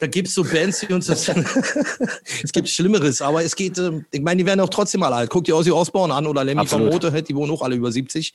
[0.00, 1.28] Da gibt es so Bands, die uns das.
[2.42, 5.30] es gibt Schlimmeres, aber es geht, ähm, ich meine, die werden auch trotzdem alle alt.
[5.30, 6.92] Guck dir Ozzy Osbourne an oder Lemmy von Absolut.
[6.92, 8.32] Motorhead, die wohnen auch alle über 70.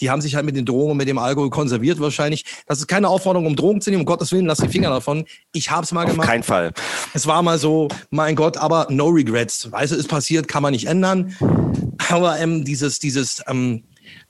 [0.00, 2.44] Die haben sich halt mit den Drogen und mit dem Alkohol konserviert wahrscheinlich.
[2.66, 5.24] Das ist keine Aufforderung, um Drogen zu nehmen, um Gottes Willen, lass die Finger davon.
[5.52, 6.28] Ich hab's mal Auf gemacht.
[6.28, 6.72] keinen Fall.
[7.14, 9.72] Es war mal so, mein Gott, aber no regrets.
[9.72, 11.34] Weißt du, ist passiert, kann man nicht ändern.
[12.10, 13.84] Aber ähm, dieses, dieses ähm,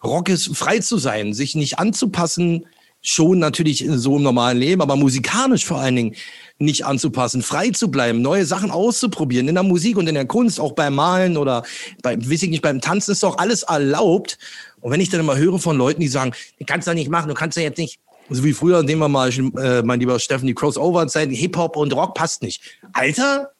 [0.04, 2.66] Rockes frei zu sein, sich nicht anzupassen,
[3.06, 6.16] schon natürlich so im normalen Leben, aber musikalisch vor allen Dingen
[6.58, 10.58] nicht anzupassen, frei zu bleiben, neue Sachen auszuprobieren in der Musik und in der Kunst,
[10.58, 11.62] auch beim Malen oder
[12.02, 14.38] beim, weiß ich nicht, beim Tanzen ist doch alles erlaubt.
[14.80, 17.28] Und wenn ich dann immer höre von Leuten, die sagen, du kannst doch nicht machen,
[17.28, 20.48] du kannst ja jetzt nicht, so wie früher, nehmen wir mal, äh, mein lieber Steffen,
[20.48, 22.60] die Crossover-Zeiten, Hip-Hop und Rock passt nicht.
[22.92, 23.52] Alter,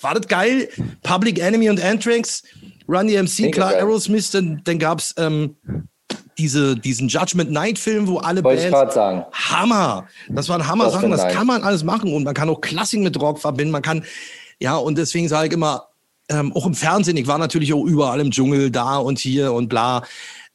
[0.00, 0.68] war das geil?
[1.02, 2.44] Public Enemy und Anthrax,
[2.88, 3.72] Run DMC, klar.
[3.72, 5.56] Aerosmith, dann, dann gab's ähm,
[6.38, 9.24] diese, diesen Judgment Night Film, wo alle Wollte ich Bands gerade sagen.
[9.32, 10.06] Hammer.
[10.28, 11.34] Das waren Hammer-Sachen, Judgment das Night.
[11.34, 13.72] kann man alles machen und man kann auch Klassik mit Rock verbinden.
[13.72, 14.04] Man kann,
[14.60, 15.88] ja, und deswegen sage ich immer,
[16.28, 19.68] ähm, auch im Fernsehen, ich war natürlich auch überall im Dschungel da und hier und
[19.68, 20.02] bla.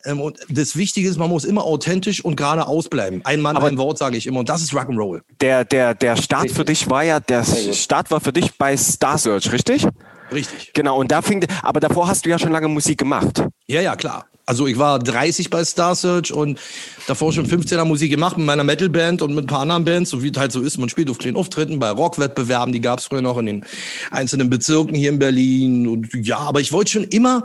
[0.03, 3.21] Ähm, und das Wichtige ist, man muss immer authentisch und geradeaus bleiben.
[3.23, 4.39] Ein Mann, Aber- ein Wort, sage ich immer.
[4.39, 5.21] Und das ist Rock'n'Roll.
[5.39, 7.43] Der, der, der Start für dich war ja, der.
[7.45, 9.87] Start war für dich bei Star Search, richtig?
[10.31, 10.71] Richtig.
[10.73, 13.43] Genau, und da fing, aber davor hast du ja schon lange Musik gemacht.
[13.67, 14.25] Ja, ja, klar.
[14.45, 16.59] Also ich war 30 bei Star Search und
[17.07, 20.23] davor schon 15er Musik gemacht mit meiner Metalband und mit ein paar anderen Bands, so
[20.23, 20.77] wie es halt so ist.
[20.77, 23.65] Man spielt auf kleinen Auftritten bei Rockwettbewerben, die gab es früher noch in den
[24.09, 25.87] einzelnen Bezirken hier in Berlin.
[25.87, 27.43] Und ja, aber ich wollte schon immer,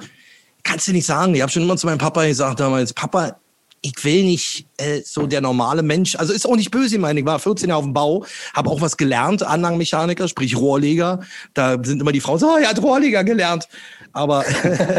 [0.62, 3.37] kannst du nicht sagen, ich habe schon immer zu meinem Papa gesagt damals, Papa,
[3.82, 7.20] ich will nicht äh, so der normale Mensch, also ist auch nicht böse, ich meine,
[7.20, 11.20] ich war 14 Jahre auf dem Bau, habe auch was gelernt, Anlagenmechaniker, sprich Rohrleger.
[11.54, 13.68] Da sind immer die Frauen so, oh, er hat Rohrleger gelernt.
[14.12, 14.45] Aber,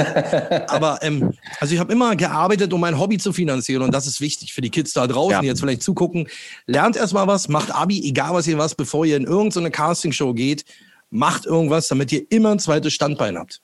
[0.68, 4.22] aber ähm, also ich habe immer gearbeitet, um mein Hobby zu finanzieren und das ist
[4.22, 5.42] wichtig für die Kids da draußen, Ja.
[5.42, 6.28] die jetzt vielleicht zugucken.
[6.66, 10.66] Lernt erstmal was, macht Abi, egal was ihr was, bevor ihr in irgendeine Castingshow geht,
[11.10, 13.62] macht irgendwas, damit ihr immer ein zweites Standbein habt.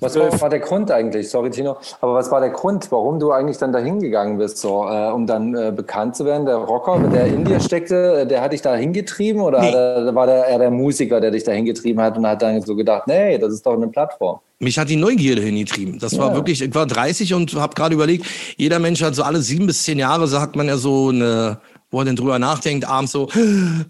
[0.00, 1.30] Was war, war der Grund eigentlich?
[1.30, 1.76] Sorry, Tino.
[2.00, 5.24] Aber was war der Grund, warum du eigentlich dann dahin gegangen bist, so, äh, um
[5.26, 6.46] dann äh, bekannt zu werden?
[6.46, 9.70] Der Rocker, der in dir steckte, äh, der hat dich da hingetrieben oder Nee.
[9.72, 12.74] er, war der eher der Musiker, der dich da hingetrieben hat und hat dann so
[12.74, 14.40] gedacht, nee, das ist doch eine Plattform?
[14.58, 15.98] Mich hat die Neugierde hingetrieben.
[16.00, 16.34] Das war Ja.
[16.34, 19.84] wirklich, ich war 30 und habe gerade überlegt, jeder Mensch hat so alle sieben bis
[19.84, 21.58] zehn Jahre, sagt man ja so eine,
[21.90, 23.28] wo er denn drüber nachdenkt, abends so,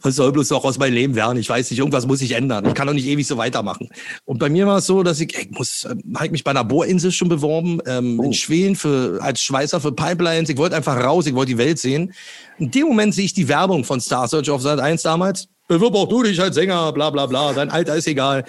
[0.03, 1.39] was soll bloß noch aus meinem Leben werden?
[1.39, 2.65] Ich weiß nicht, irgendwas muss ich ändern.
[2.67, 3.91] Ich kann doch nicht ewig so weitermachen.
[4.25, 6.65] Und bei mir war es so, dass ich, ich muss, ähm, ich mich bei einer
[6.65, 10.49] Bohrinsel schon beworben, ähm, in Schweden für, als Schweißer für Pipelines.
[10.49, 12.15] Ich wollte einfach raus, ich wollte die Welt sehen.
[12.59, 15.49] In dem Moment sehe ich die Werbung von Star Search auf Sat 1 damals.
[15.69, 17.53] Bewirb auch du dich als Sänger, bla, bla, bla.
[17.53, 18.45] Dein Alter ist egal.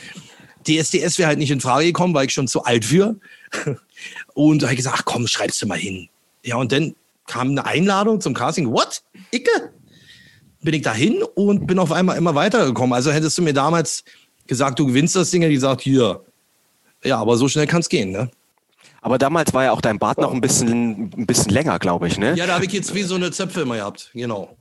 [0.68, 3.16] DSDS wäre halt nicht in Frage gekommen, weil ich schon zu alt für.
[4.34, 6.10] Und da habe ich gesagt, ach komm, schreibst du mal hin.
[6.44, 6.96] Ja, und dann
[7.28, 8.72] kam eine Einladung zum Casting.
[8.72, 9.04] What?
[9.32, 9.74] Icke?
[10.62, 12.94] Bin ich dahin und bin auf einmal immer weitergekommen.
[12.94, 14.04] Also hättest du mir damals
[14.48, 16.24] gesagt, du gewinnst das Ding, hätte ich gesagt, hier.
[17.04, 18.30] Ja, aber so schnell kann es gehen, ne?
[19.02, 22.20] Aber damals war ja auch dein Bart noch ein bisschen, ein bisschen länger, glaube ich,
[22.20, 22.36] ne?
[22.36, 24.12] Ja, da habe ich jetzt wie so eine Zöpfe immer gehabt.
[24.14, 24.56] Genau.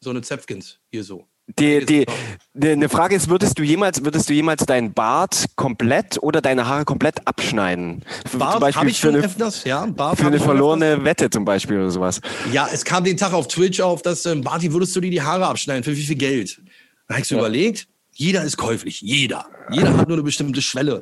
[0.00, 0.78] So eine Zäpfkins.
[0.90, 1.26] Hier so.
[1.58, 2.06] Die, die,
[2.54, 6.66] die, eine Frage ist, würdest du jemals, würdest du jemals deinen Bart komplett oder deine
[6.66, 8.04] Haare komplett abschneiden?
[8.32, 9.86] Bart habe ich für schon eine, öfters, ja.
[9.86, 12.20] Bart für eine verlorene Wette zum Beispiel oder sowas.
[12.22, 12.52] öfters.
[12.52, 15.22] Ja, es kam den Tag auf Twitch auf, dass, ähm, Barty, würdest du dir die
[15.22, 15.82] Haare abschneiden?
[15.82, 16.60] Für wie viel Geld?
[17.08, 19.00] Da habe ich so überlegt, jeder ist käuflich.
[19.00, 19.46] Jeder.
[19.70, 21.00] Jeder hat nur eine bestimmte Schwelle.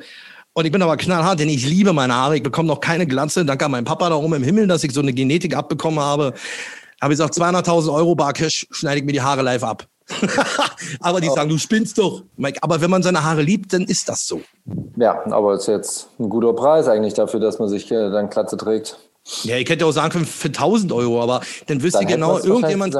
[0.53, 2.37] Und ich bin aber knallhart, denn ich liebe meine Haare.
[2.37, 3.45] Ich bekomme noch keine Glatze.
[3.45, 6.35] Danke an meinen Papa da oben im Himmel, dass ich so eine Genetik abbekommen habe.
[7.01, 9.87] Habe ich gesagt, 200.000 Euro Barcash, schneide ich mir die Haare live ab.
[11.01, 12.23] aber die sagen, du spinnst doch.
[12.37, 14.41] Mike, aber wenn man seine Haare liebt, dann ist das so.
[14.97, 18.57] Ja, aber ist jetzt ein guter Preis eigentlich dafür, dass man sich äh, dann Klatze
[18.57, 18.99] trägt.
[19.43, 22.09] Ja, ihr könnt ja auch sagen, für, für 1000 Euro, aber dann wisst dann ihr
[22.09, 22.97] genau, irgendjemand,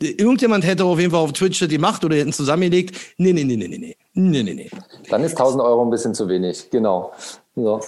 [0.00, 2.96] irgendjemand hätte auf jeden Fall auf Twitch die Macht oder hätten zusammengelegt.
[3.16, 4.70] Nee, nee, nee, nee, nee, nee, nee, nee.
[5.08, 7.12] Dann ist 1000 Euro ein bisschen zu wenig, genau.
[7.54, 7.80] So.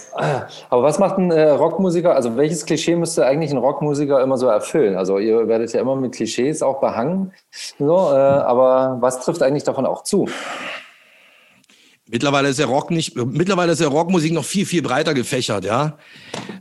[0.69, 4.47] Aber was macht ein äh, Rockmusiker, also welches Klischee müsste eigentlich ein Rockmusiker immer so
[4.47, 4.95] erfüllen?
[4.95, 7.33] Also ihr werdet ja immer mit Klischees auch behangen,
[7.79, 10.27] so, äh, aber was trifft eigentlich davon auch zu?
[12.07, 15.97] Mittlerweile ist der Rock nicht, mittlerweile ist der Rockmusik noch viel, viel breiter gefächert, ja.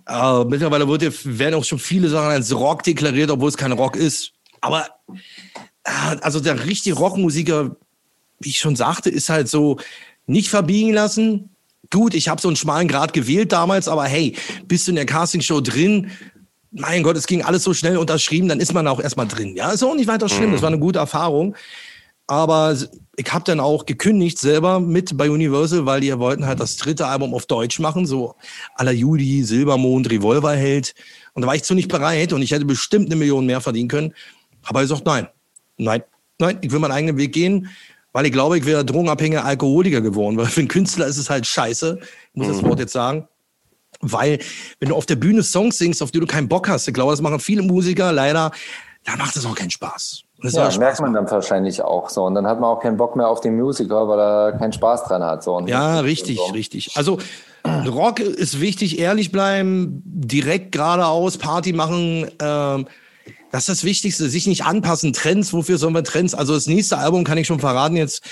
[0.08, 3.96] Äh, mittlerweile wird, werden auch schon viele Sachen als Rock deklariert, obwohl es kein Rock
[3.96, 4.32] ist.
[4.62, 4.86] Aber,
[5.84, 7.76] äh, also der richtige Rockmusiker,
[8.40, 9.76] wie ich schon sagte, ist halt so,
[10.26, 11.50] nicht verbiegen lassen.
[11.90, 14.34] Gut, ich habe so einen schmalen Grad gewählt damals, aber hey,
[14.66, 16.10] bist du in der Castingshow drin?
[16.70, 19.54] Mein Gott, es ging alles so schnell unterschrieben, dann ist man auch erstmal drin.
[19.56, 21.54] Ja, ist auch nicht weiter schlimm, das war eine gute Erfahrung.
[22.26, 22.76] Aber
[23.16, 27.06] ich habe dann auch gekündigt selber mit bei Universal, weil die wollten halt das dritte
[27.06, 28.34] Album auf Deutsch machen, so
[28.76, 30.94] à la Judy, Silbermond, Revolverheld.
[31.34, 33.88] Und da war ich zu nicht bereit und ich hätte bestimmt eine Million mehr verdienen
[33.88, 34.14] können.
[34.62, 35.28] Aber ich gesagt, nein,
[35.76, 36.02] nein,
[36.38, 37.68] nein, ich will meinen eigenen Weg gehen,
[38.12, 40.36] weil ich glaube, ich wäre drogenabhängiger Alkoholiker geworden.
[40.36, 43.28] Weil für einen Künstler ist es halt scheiße, ich muss das Wort jetzt sagen.
[44.00, 44.38] Weil,
[44.80, 47.12] wenn du auf der Bühne Songs singst, auf die du keinen Bock hast, ich glaube,
[47.12, 48.50] das machen viele Musiker leider,
[49.04, 50.23] da macht es auch keinen Spaß.
[50.44, 52.24] Das Ja, merkt man dann wahrscheinlich auch so.
[52.24, 55.04] Und dann hat man auch keinen Bock mehr auf den Musiker, weil er keinen Spaß
[55.04, 55.42] dran hat.
[55.42, 55.56] So.
[55.56, 56.52] Und Ja, richtig, so.
[56.52, 56.90] richtig.
[56.96, 57.18] Also
[57.66, 62.30] Rock ist wichtig, ehrlich bleiben, direkt geradeaus, Party machen.
[62.42, 62.86] Ähm,
[63.50, 65.14] das ist das Wichtigste, sich nicht anpassen.
[65.14, 66.34] Trends, wofür sollen wir Trends?
[66.34, 68.22] Also das nächste Album kann ich schon verraten jetzt.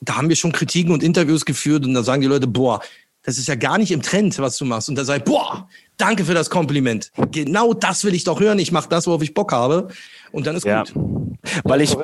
[0.00, 2.80] Da haben wir schon Kritiken und Interviews geführt und da sagen die Leute, boah,
[3.22, 4.88] das ist ja gar nicht im Trend, was du machst.
[4.88, 7.10] Und da sag ich, boah, danke für das Kompliment.
[7.30, 8.58] Genau das will ich doch hören.
[8.58, 9.88] Ich mache das, worauf ich Bock habe.
[10.32, 10.82] Und dann ist Ja.
[10.82, 10.92] gut.
[11.64, 11.96] Weil ich,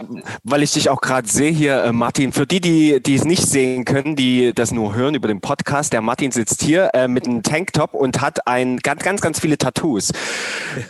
[0.45, 3.43] weil ich dich auch gerade sehe hier, äh, Martin, für die, die, die es nicht
[3.43, 7.27] sehen können, die das nur hören über den Podcast, der Martin sitzt hier äh, mit
[7.27, 10.13] einem Tanktop und hat ein ganz, ganz, ganz viele Tattoos.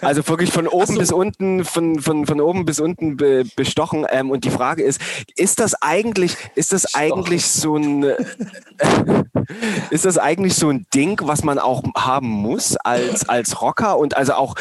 [0.03, 4.07] Also wirklich von oben bis unten, von, von, von oben bis unten be, bestochen.
[4.11, 5.01] Ähm, und die Frage ist,
[5.37, 8.05] ist das eigentlich, ist das eigentlich so ein,
[9.91, 14.17] ist das eigentlich so ein Ding, was man auch haben muss als, als Rocker und
[14.17, 14.55] also auch,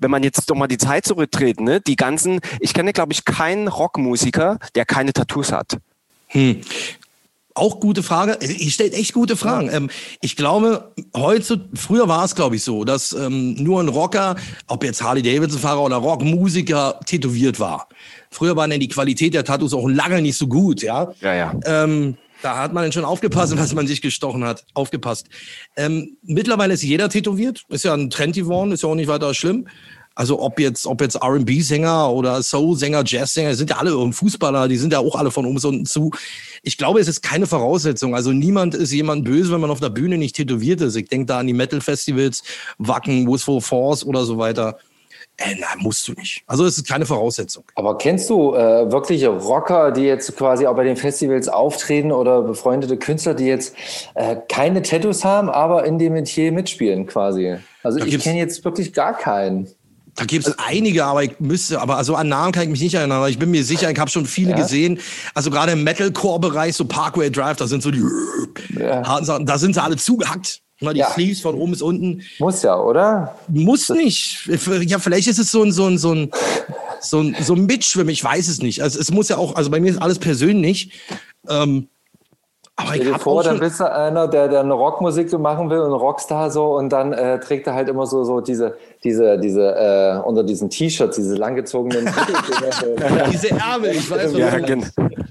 [0.00, 2.15] wenn man jetzt doch mal die Zeit zurückdreht, ne, die ganzen,
[2.60, 5.78] ich kenne, glaube ich, keinen Rockmusiker, der keine Tattoos hat.
[7.54, 8.38] Auch gute Frage.
[8.44, 9.70] Ihr stellt echt gute Fragen.
[9.72, 9.88] Ähm,
[10.20, 14.84] ich glaube, heute, früher war es, glaube ich, so, dass ähm, nur ein Rocker, ob
[14.84, 17.88] jetzt Harley Davidson-Fahrer oder Rockmusiker, tätowiert war.
[18.30, 21.14] Früher war denn die Qualität der Tattoos auch lange nicht so gut, ja.
[21.22, 21.54] Ja, ja.
[21.64, 24.66] Ähm, da hat man dann schon aufgepasst, was man sich gestochen hat.
[24.74, 25.26] Aufgepasst.
[25.76, 27.62] Ähm, mittlerweile ist jeder tätowiert.
[27.68, 29.66] Ist ja ein Trend geworden, ist ja auch nicht weiter schlimm.
[30.16, 34.78] Also ob jetzt, ob jetzt R&B-Sänger oder Soul-Sänger, Jazz-Sänger, sind ja alle und Fußballer, die
[34.78, 36.10] sind ja auch alle von oben unten zu.
[36.62, 38.14] Ich glaube, es ist keine Voraussetzung.
[38.14, 40.96] Also niemand ist jemand böse, wenn man auf der Bühne nicht tätowiert ist.
[40.96, 42.42] Ich denke da an die Metal-Festivals,
[42.78, 44.78] Wacken, Wistful Force oder so weiter.
[45.38, 46.42] Äh, nein, musst du nicht.
[46.46, 47.64] Also es ist keine Voraussetzung.
[47.74, 52.40] Aber kennst du äh, wirkliche Rocker, die jetzt quasi auch bei den Festivals auftreten oder
[52.40, 53.74] befreundete Künstler, die jetzt
[54.14, 57.56] äh, keine Tattoos haben, aber in dem Metier mitspielen quasi?
[57.82, 59.68] Also ich gibt's- kenne jetzt wirklich gar keinen.
[60.16, 62.94] Da gibt es einige, aber ich müsste, aber also an Namen kann ich mich nicht
[62.94, 63.18] erinnern.
[63.18, 64.56] Aber ich bin mir sicher, ich habe schon viele Ja.
[64.56, 64.98] gesehen.
[65.34, 68.02] Also gerade im Metalcore-Bereich, so Parkway Drive, da sind so die
[68.78, 69.06] Ja.
[69.06, 70.60] harten Sachen, da sind sie alle zugehackt.
[70.80, 71.10] Na, die Ja.
[71.10, 72.22] Sleeves von oben bis unten.
[72.38, 73.36] Muss ja, oder?
[73.48, 74.46] Muss nicht.
[74.86, 76.30] Ja, vielleicht ist es so ein, so ein, so ein,
[77.00, 78.82] so ein, so ein Mitschwimmen, ich weiß es nicht.
[78.82, 80.90] Also es muss ja auch, also bei mir ist alles persönlich.
[81.48, 81.88] Ähm,
[82.78, 85.80] aber Stell ich dir vor, dann bist du einer, der, eine Rockmusik so machen will,
[85.80, 89.74] ein Rockstar so, und dann äh, trägt er halt immer so, so diese, diese, diese,
[89.74, 92.04] äh, unter diesen T-Shirts, diese langgezogenen
[93.32, 94.86] diese Ärmel, ich weiß, was Ja, genau.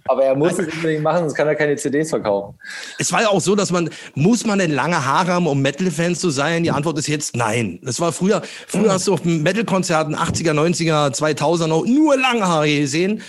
[0.07, 2.57] Aber er muss es unbedingt machen, sonst kann er keine CDs verkaufen.
[2.97, 6.19] Es war ja auch so, dass man, muss man denn lange Haare haben, um Metal-Fans
[6.19, 6.63] zu sein?
[6.63, 7.79] Die Antwort ist jetzt nein.
[7.83, 12.67] Das war früher, früher hast du auf Metal-Konzerten 80er, 90er, 2000er noch nur lange Haare
[12.67, 13.21] gesehen.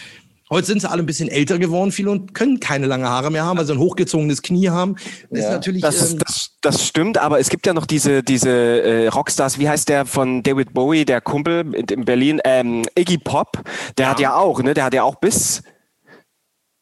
[0.48, 3.44] Heute sind sie alle ein bisschen älter geworden, viele und können keine lange Haare mehr
[3.44, 4.94] haben, weil sie ein hochgezogenes Knie haben.
[5.30, 5.46] Das Ja.
[5.48, 5.82] ist natürlich.
[5.82, 9.68] Das, ähm, das, das stimmt, aber es gibt ja noch diese, diese äh, Rockstars, wie
[9.68, 13.60] heißt der von David Bowie, der Kumpel in in Berlin, ähm, Iggy Pop,
[13.98, 15.62] der hat ja auch, ne, der hat ja auch bis,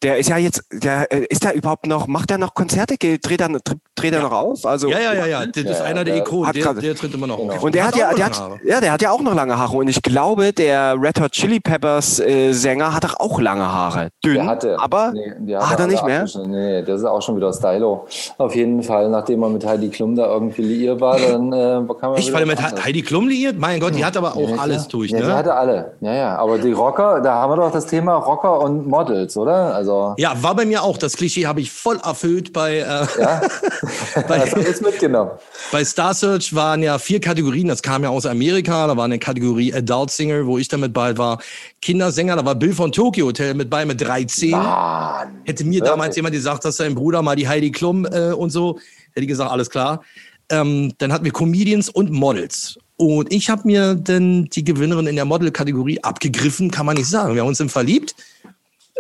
[0.02, 3.40] der ist ja jetzt, der äh, ist der überhaupt noch, macht er noch Konzerte, dreht
[3.40, 3.48] er,
[3.94, 4.64] dreht er noch auf?
[4.66, 5.46] Also, ja, ja, ja, ja.
[5.46, 6.52] Das ist Ja, einer der der Ikonen.
[6.52, 7.62] Der, der tritt immer noch auf.
[7.62, 8.60] Und der hat, ja, auch der hat, Haare.
[8.64, 9.76] ja, der hat ja auch noch lange Haare.
[9.76, 14.08] Und ich glaube, der Red Hot Chili Peppers äh, Sänger hat doch auch lange Haare.
[14.24, 14.78] Dünn, Der hatte.
[14.80, 16.20] aber Nee, die hat er nicht mehr?
[16.20, 16.50] abgeschnitten.
[16.50, 18.06] Nee, das ist auch schon wieder Stylo.
[18.38, 22.10] Auf jeden Fall, nachdem er mit Heidi Klum da irgendwie liiert war, dann äh, kann
[22.10, 22.84] man Ich weil mit was anderes.
[22.84, 23.58] Heidi Klum liiert?
[23.58, 25.34] Mein Gott, die hat aber auch Ja, alles durch, Ja, die ne?
[25.34, 25.92] hatte alle.
[26.00, 26.36] Ja, ja.
[26.36, 29.74] Aber die Rocker, da haben wir doch das Thema Rocker und Models, oder?
[29.74, 30.98] Also, Ja, war bei mir auch.
[30.98, 32.82] Das Klischee habe ich voll erfüllt bei, äh,
[33.20, 33.40] ja.
[34.28, 35.32] bei, das mitgenommen.
[35.72, 37.68] bei Star Search waren ja vier Kategorien.
[37.68, 38.86] Das kam ja aus Amerika.
[38.86, 41.40] Da war eine Kategorie Adult Singer, wo ich damit bei war.
[41.80, 44.50] Kindersänger, da war Bill von Tokyo Hotel mit bei mit 13.
[44.50, 45.40] Mann.
[45.44, 48.78] Hätte mir damals jemand gesagt, dass sein Bruder mal die Heidi Klum äh, und so,
[49.12, 50.02] hätte ich gesagt, alles klar.
[50.50, 52.78] Ähm, dann hatten wir Comedians und Models.
[52.96, 57.34] Und ich habe mir dann die Gewinnerin in der Model-Kategorie abgegriffen, kann man nicht sagen.
[57.34, 58.14] Wir haben uns dann verliebt.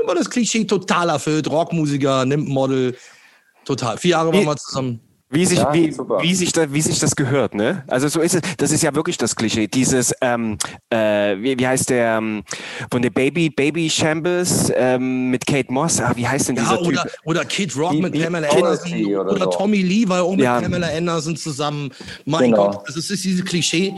[0.02, 1.48] Immer das Klischee total erfüllt.
[1.48, 2.96] Rockmusiker, nimmt Model.
[3.64, 3.96] Total.
[3.98, 5.00] Vier Jahre waren wir zusammen.
[5.30, 7.82] Wie sich, Ja, wie, wie, sich da, wie sich das gehört, ne?
[7.88, 8.42] Also so ist es.
[8.56, 9.66] Das ist ja wirklich das Klischee.
[9.66, 10.58] Dieses, ähm,
[10.90, 12.44] äh, wie, wie heißt der ähm,
[12.92, 16.00] von der Baby Baby Shambles ähm, mit Kate Moss?
[16.00, 17.12] Ah, wie heißt denn dieser Ja, oder, Typ?
[17.24, 19.06] oder Kid Rock Die mit Pamela Anderson.
[19.06, 19.50] oder Oder, so.
[19.50, 20.60] Tommy Lee war auch mit Ja.
[20.60, 21.90] Pamela Anderson zusammen.
[22.26, 22.70] Mein Genau.
[22.70, 23.92] Gott, das ist dieses Klischee.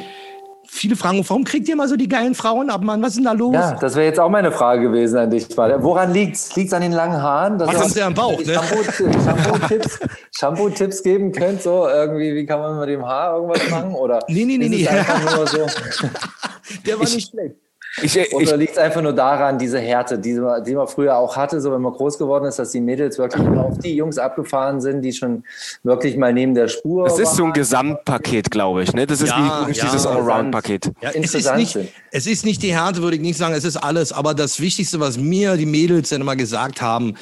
[0.68, 3.00] Viele fragen, warum kriegt ihr mal so die geilen Frauen ab, Mann?
[3.02, 3.54] Was ist denn da los?
[3.54, 5.54] Ja, das wäre jetzt auch meine Frage gewesen an dich.
[5.56, 5.82] Mal.
[5.82, 6.54] Woran liegt's?
[6.56, 7.58] Liegt's an den langen Haaren?
[7.58, 8.54] Dass Was ihr- haben sie am Bauch, ne?
[8.54, 9.98] Shampoo- Shampoo-Tipps
[10.38, 13.94] Shampoo-Tipps geben könnt, so irgendwie, wie kann man mit dem Haar irgendwas machen?
[13.94, 14.98] Oder Nee, nee, nee, ist nee.
[15.46, 15.66] so?
[16.86, 17.54] Der war nicht schlecht.
[18.02, 21.16] Ich, ich, Oder liegt es einfach nur daran, diese Härte, die man, die man früher
[21.16, 24.18] auch hatte, so wenn man groß geworden ist, dass die Mädels wirklich auf die Jungs
[24.18, 25.44] abgefahren sind, die schon
[25.82, 27.52] wirklich mal neben der Spur das ist so ein?
[27.54, 28.92] Gesamtpaket, glaube ich.
[28.92, 29.06] Ne?
[29.06, 29.84] Das ist Ja, ja.
[29.84, 30.92] dieses Allround-Paket.
[31.00, 31.78] Ja, es, ist nicht,
[32.10, 34.12] es ist nicht die Härte, würde ich nicht sagen, es ist alles.
[34.12, 37.14] Aber das Wichtigste, was mir die Mädels dann immer gesagt haben,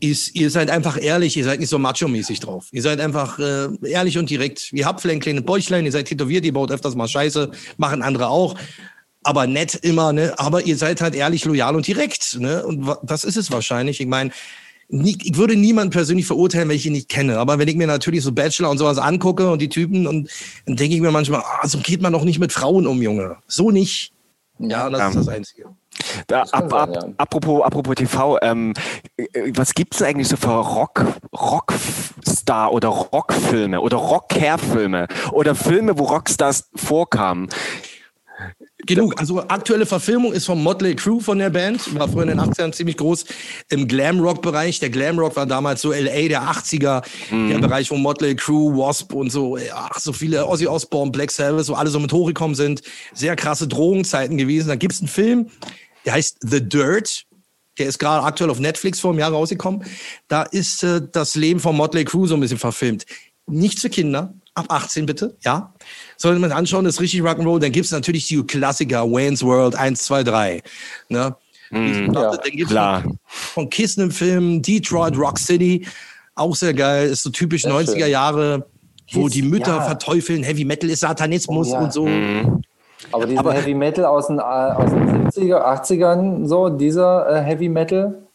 [0.00, 2.68] ist, ihr seid einfach ehrlich, ihr seid nicht so macho-mäßig drauf.
[2.72, 4.72] Ihr seid einfach äh, ehrlich und direkt.
[4.72, 8.02] Ihr habt vielleicht ein kleines Bäuchlein, ihr seid tätowiert, ihr baut öfters mal Scheiße, machen
[8.02, 8.54] andere auch.
[9.28, 10.32] Aber nett immer, ne?
[10.38, 12.64] Aber ihr seid halt ehrlich, loyal und direkt, ne?
[12.64, 14.00] Und das ist es wahrscheinlich.
[14.00, 14.30] Ich meine,
[14.88, 17.36] ich würde niemanden persönlich verurteilen, wenn ich ihn nicht kenne.
[17.36, 20.30] Aber wenn ich mir natürlich so Bachelor und sowas angucke und die Typen, und
[20.64, 23.36] dann denke ich mir manchmal, ah, so geht man doch nicht mit Frauen um, Junge.
[23.46, 24.14] So nicht.
[24.60, 25.66] Ja, das ist das Einzige.
[26.26, 27.02] Da, ab, ab, ja.
[27.18, 28.72] apropos, apropos TV, ähm,
[29.18, 36.04] äh, was gibt's eigentlich so für Rock, Rockstar oder Rockfilme oder Rockcare-Filme oder Filme, wo
[36.04, 37.48] Rockstars vorkamen?
[38.88, 39.20] Genug.
[39.20, 41.94] Also aktuelle Verfilmung ist vom Motley Crue von der Band.
[41.98, 43.26] War früher in den 80ern ziemlich groß
[43.68, 44.80] im Glamrock-Bereich.
[44.80, 47.02] Der Glamrock war damals so LA der 80er.
[47.30, 51.66] Der Bereich, wo Motley Crue, Wasp und so, ach, so viele Ozzy Osbourne, Black Sabbath,
[51.66, 52.80] so alle so mit hochgekommen sind.
[53.12, 54.68] Sehr krasse Drogenzeiten gewesen.
[54.68, 55.50] Da gibt's einen Film,
[56.06, 57.26] der heißt The Dirt.
[57.76, 59.84] Der ist gerade aktuell auf Netflix vor einem Jahr rausgekommen.
[60.28, 63.04] Da ist äh, das Leben von Motley Crue so ein bisschen verfilmt.
[63.46, 65.74] Nicht für Kinder, ab 18 bitte, ja.
[66.20, 67.60] Sollte man anschauen, das ist richtig Rock'n'Roll.
[67.60, 70.62] Dann gibt's natürlich die Klassiker, Wayne's World 1, 2, 3.
[71.08, 71.36] Ne?
[71.70, 72.12] Mhm.
[72.12, 73.02] Ja, dann gibt's klar.
[73.02, 75.86] Von, von Kiss einen Film, Detroit Rock City,
[76.34, 78.10] auch sehr geil, ist so typisch Sehr 90er schön.
[78.10, 78.66] Jahre,
[79.12, 79.82] wo Kiss, die Mütter ja.
[79.82, 81.80] verteufeln, Heavy Metal ist Satanismus Oh ja.
[81.80, 82.08] und so.
[83.12, 87.68] Aber diesen Heavy Metal aus den, äh, aus den 70er, 80ern, so, dieser äh, Heavy
[87.68, 88.28] Metal,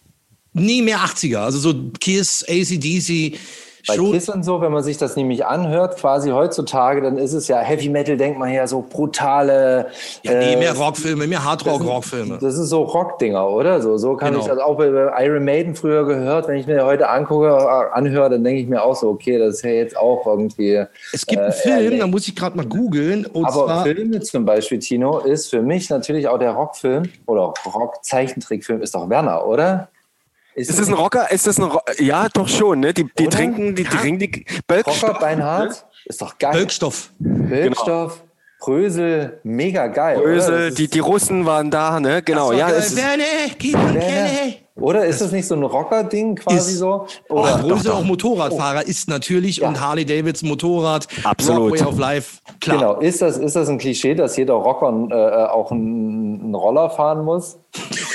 [0.56, 3.40] Nie mehr 80er, also so Kiss, ACDC,
[3.88, 4.12] Bei schon.
[4.14, 7.58] Kiss und so, wenn man sich das nämlich anhört, quasi heutzutage, dann ist es ja
[7.60, 9.88] Heavy Metal, denkt man ja so brutale.
[10.24, 12.38] Ja, nee, äh, mehr Rockfilme, mehr Hardrock-Rockfilme.
[12.40, 13.82] Das ist so Rockdinger, oder?
[13.82, 14.44] So, so kann Genau.
[14.44, 14.88] ich das auch bei
[15.26, 16.48] Iron Maiden früher gehört.
[16.48, 19.56] Wenn ich mir heute angucke, äh, anhöre, dann denke ich mir auch so, okay, das
[19.56, 20.84] ist ja jetzt auch irgendwie.
[21.12, 22.00] Es gibt einen äh, Film, ehrlich.
[22.00, 23.26] da muss ich gerade mal googeln.
[23.34, 28.82] Aber zwar, Filme zum Beispiel, Tino, ist für mich natürlich auch der Rockfilm oder Rock-Zeichentrickfilm
[28.82, 29.90] ist doch Werner, oder?
[30.56, 31.32] Ist das ein Rocker?
[31.32, 32.94] Ist das ein Ro Ja, doch schon, ne?
[32.94, 35.04] Die, die trinken, die trinken die Bölkstoff.
[35.04, 35.86] Rocker Beinhardt?
[36.06, 36.52] Ist doch geil.
[36.54, 37.12] Bölkstoff.
[37.20, 38.24] Bölkstoff,
[38.60, 40.20] Brösel, mega geil.
[40.20, 42.22] Brösel, die, ist- die Russen waren da, ne?
[42.22, 42.68] Genau, ja.
[42.70, 42.76] geil.
[42.80, 43.00] Es ist.
[44.76, 47.06] Oder ist das nicht so ein Rocker-Ding quasi Ist- so?
[47.30, 49.68] Oh, Oder Brösel auch Motorradfahrer ist natürlich Ja.
[49.68, 51.08] und Harley Davidson Motorrad.
[51.24, 51.74] Absolut.
[51.80, 52.40] Way of Life.
[52.60, 52.78] Klar.
[52.78, 56.90] Genau, ist das, ist das ein Klischee, dass jeder Rocker äh, auch einen, einen Roller
[56.90, 57.60] fahren muss?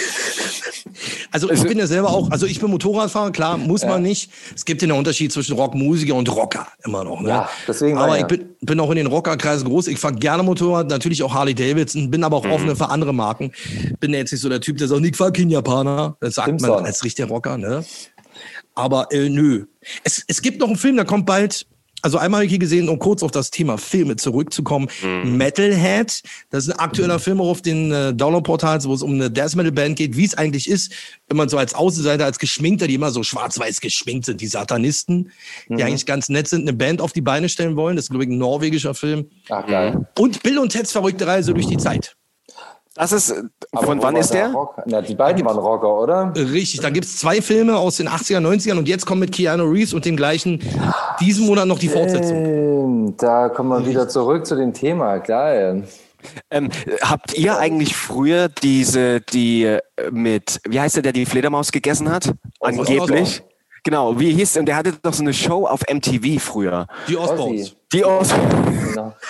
[1.30, 4.30] Also Also ich bin ja selber auch, also ich bin Motorradfahrer, klar, muss man nicht.
[4.54, 7.20] Es gibt ja einen Unterschied zwischen Rockmusiker und Rocker immer noch.
[7.20, 7.28] Ne?
[7.28, 8.26] Ja, deswegen aber ich ja.
[8.26, 9.88] bin, bin auch in den Rockerkreisen groß.
[9.88, 13.52] Ich fahre gerne Motorrad, natürlich auch Harley Davidson, bin aber auch offener für andere Marken.
[14.00, 16.16] Bin jetzt nicht so der Typ, der sagt, ich fahr kein Japaner.
[16.20, 17.84] Das sagt Stimmt's man als richtiger Rocker, ne?
[18.74, 19.66] Aber äh, nö.
[20.04, 21.66] Es, es gibt noch einen Film, der kommt bald.
[22.02, 24.88] Also einmal habe ich hier gesehen, um kurz auf das Thema Filme zurückzukommen.
[25.24, 29.30] Metalhead, das ist ein aktueller Film auch auf den äh, Download-Portals, wo es um eine
[29.30, 30.92] Death Metal Band geht, wie es eigentlich ist,
[31.26, 35.32] wenn man so als Außenseiter, als Geschminkter, die immer so schwarz-weiß geschminkt sind, die Satanisten,
[35.68, 37.96] die eigentlich ganz nett sind, eine Band auf die Beine stellen wollen.
[37.96, 39.26] Das ist, glaube ich, ein norwegischer Film.
[39.48, 40.06] Ach, geil.
[40.18, 42.14] Und Bill und Teds verrückte Reise durch die Zeit.
[42.98, 43.32] Das ist,
[43.70, 44.52] Aber von wann ist der?
[44.52, 44.74] Rock?
[44.86, 46.32] Na, die beiden waren Rocker, oder?
[46.34, 49.94] Richtig, da gibt's zwei Filme aus den 80er, 90ern und jetzt kommt mit Keanu Reeves
[49.94, 50.60] und dem gleichen
[51.20, 53.16] diesen Monat noch die Fortsetzung.
[53.16, 55.18] Da kommen wir wieder zurück zu dem Thema.
[55.18, 55.84] Geil.
[56.50, 56.70] Ähm,
[57.02, 59.80] habt ihr eigentlich früher diese, die äh,
[60.10, 62.34] mit, wie heißt der, der die Fledermaus gegessen hat?
[62.60, 63.42] Angeblich.
[63.84, 66.88] Genau, wie hieß, und der hatte doch so eine Show auf MTV früher.
[67.06, 67.76] Die Osborns.
[67.92, 68.34] Die aus,
[68.90, 69.14] Genau.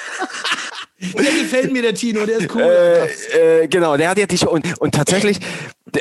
[1.00, 2.62] Der gefällt mir, der Tino, der ist cool.
[2.62, 4.50] äh, äh, genau, der hat ja die Show.
[4.50, 5.38] Und, und tatsächlich,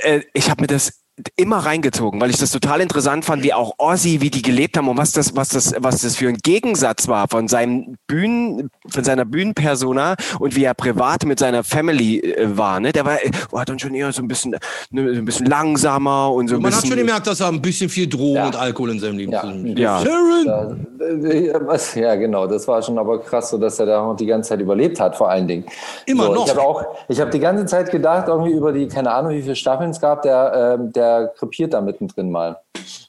[0.02, 0.92] äh, ich habe mir das
[1.36, 4.88] immer reingezogen, weil ich das total interessant fand, wie auch Ozzy, wie die gelebt haben
[4.88, 9.04] und was das, was das, was das für ein Gegensatz war von seinem Bühnen, von
[9.04, 12.80] seiner Bühnenpersona und wie er privat mit seiner Family äh, war.
[12.80, 12.92] Ne?
[12.92, 14.52] Der war, äh, war dann schon eher so ein bisschen,
[14.92, 16.98] ne, so ein bisschen langsamer und so ein Man hat bisschen.
[16.98, 18.46] schon gemerkt, dass er ein bisschen viel Drogen Ja.
[18.46, 19.42] und Alkohol in seinem Leben Ja.
[19.42, 20.04] zu Ja.
[20.04, 22.48] Ja, was- ja, genau.
[22.48, 25.16] Das war schon aber krass, so dass er da auch die ganze Zeit überlebt hat,
[25.16, 25.66] vor allen Dingen.
[26.06, 26.46] Immer so, noch.
[26.46, 29.42] Ich habe auch, ich habe die ganze Zeit gedacht, irgendwie über die, keine Ahnung, wie
[29.42, 31.07] viele Staffeln es gab, der, ähm, der
[31.38, 32.60] krepiert da mittendrin mal.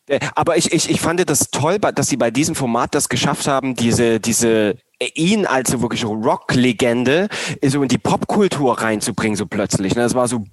[0.08, 3.46] Äh, Aber ich, ich, ich fand das toll, dass sie bei diesem Format das geschafft
[3.46, 7.28] haben, diese, diese äh, ihn als so wirklich Rock-Legende
[7.60, 9.94] äh, so in die Popkultur reinzubringen, so plötzlich.
[9.94, 10.02] ne?
[10.02, 10.44] Das war so,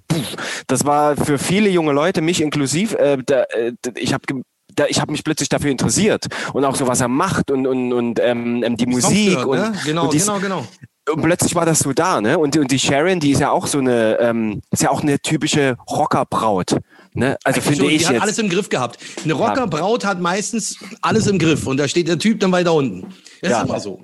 [0.66, 4.24] das war für viele junge Leute, mich inklusiv, äh, da, äh, ich habe
[4.74, 7.94] da, ich habe mich plötzlich dafür interessiert und auch so was er macht und und
[7.94, 9.72] und ähm, ähm, die Musik gehört, und, ne?
[9.86, 10.64] Genau, und dies- genau, genau.
[11.10, 12.38] und plötzlich war das so da, ne?
[12.38, 15.00] Und, die- und die Sharon, die ist ja auch so eine, ähm, ist ja auch
[15.02, 16.76] eine typische Rockerbraut,
[17.16, 17.36] ne?
[17.44, 18.22] Also finde Schon, ich die hat jetzt.
[18.22, 18.98] alles im Griff gehabt.
[19.24, 23.08] Eine Rockerbraut hat meistens alles im Griff und da steht der Typ dann weiter unten.
[23.42, 23.62] Das Ja.
[23.62, 24.00] ist immer so.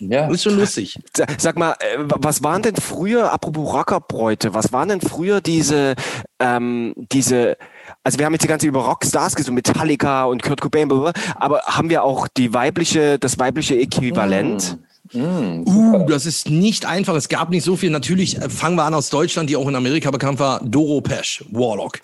[0.00, 0.26] Ja.
[0.26, 0.98] Das ist schon lustig.
[1.16, 5.94] Sa- Sag mal, äh, was waren denn früher, apropos Rockerbräute, was waren denn früher diese,
[6.38, 7.56] ähm, diese,
[8.04, 10.90] also wir haben jetzt die ganze über Rockstars gesungen, Metallica und Kurt Cobain,
[11.36, 14.78] aber haben wir auch die weibliche, das weibliche Äquivalent?
[15.14, 17.14] Uh, das ist nicht einfach.
[17.14, 17.90] Es gab nicht so viel.
[17.90, 20.60] Natürlich äh, fangen wir an aus Deutschland, die auch in Amerika bekannt war.
[20.64, 22.00] Doro Pesch, Warlock.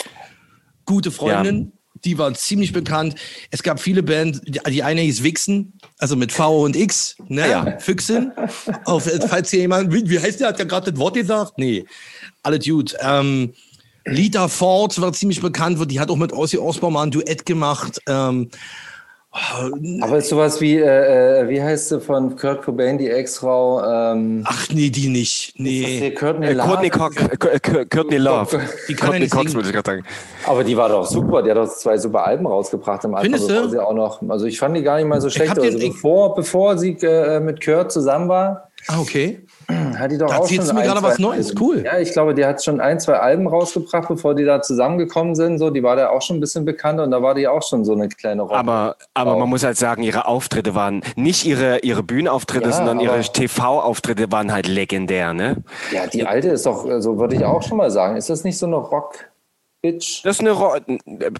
[0.84, 1.72] Gute Freundin,
[2.04, 3.14] die war ziemlich bekannt.
[3.50, 4.40] Es gab viele Bands.
[4.44, 7.48] Die, eine hieß Wixen, also mit V und X, ne?
[7.48, 7.78] Ja.
[7.78, 8.32] Füchsin.
[8.84, 10.48] Auf, falls hier jemand, wie, wie heißt der?
[10.48, 11.58] Hat der gerade das Wort gesagt?
[11.58, 11.84] Nee,
[12.42, 12.94] alle Dude.
[13.00, 13.52] Ähm,
[14.04, 18.00] Lita Ford war ziemlich bekannt, die hat auch mit Ozzy Osbourne mal ein Duett gemacht.
[18.08, 18.50] Ähm,
[19.32, 23.82] Aber ist sowas wie, äh, äh, wie heißt sie von Kurt Cobain, die Ex-Frau?
[24.12, 25.54] Ähm, ach nee, die nicht.
[25.56, 26.10] Nee.
[26.10, 26.68] Courtney Äh, Love?
[26.68, 28.60] Courtney, Cox, äh, Kur- Courtney Love.
[28.88, 30.04] Die Courtney nicht Cox, würde ich gerade sagen.
[30.46, 31.42] Aber die war doch super.
[31.42, 33.24] Die hat doch zwei super Alben rausgebracht am Anfang.
[33.30, 33.54] Findest du?
[33.54, 35.58] bevor Sie auch noch, also ich fand die gar nicht mal so schlecht.
[35.58, 39.40] Also bevor, bevor sie äh, mit Kurt zusammen war, Ah, okay.
[39.98, 41.54] hat die doch Da auch schon mir gerade was Neues.
[41.60, 41.82] Cool.
[41.84, 45.58] Ja, ich glaube, die hat schon ein, zwei Alben rausgebracht, bevor die da zusammengekommen sind.
[45.58, 47.84] So, die war da auch schon ein bisschen bekannter und da war die auch schon
[47.84, 48.58] so eine kleine Rolle.
[48.58, 53.00] Aber, aber man muss halt sagen, ihre Auftritte waren nicht ihre, ihre Bühnenauftritte, Ja, sondern
[53.00, 55.56] ihre TV-Auftritte waren halt legendär, ne?
[55.92, 58.16] ja, die alte ist doch, so würde ich auch schon mal sagen.
[58.16, 58.76] Ist das nicht so eine
[59.82, 60.22] Rock-Bitch?
[60.24, 60.76] Das ist eine, Ro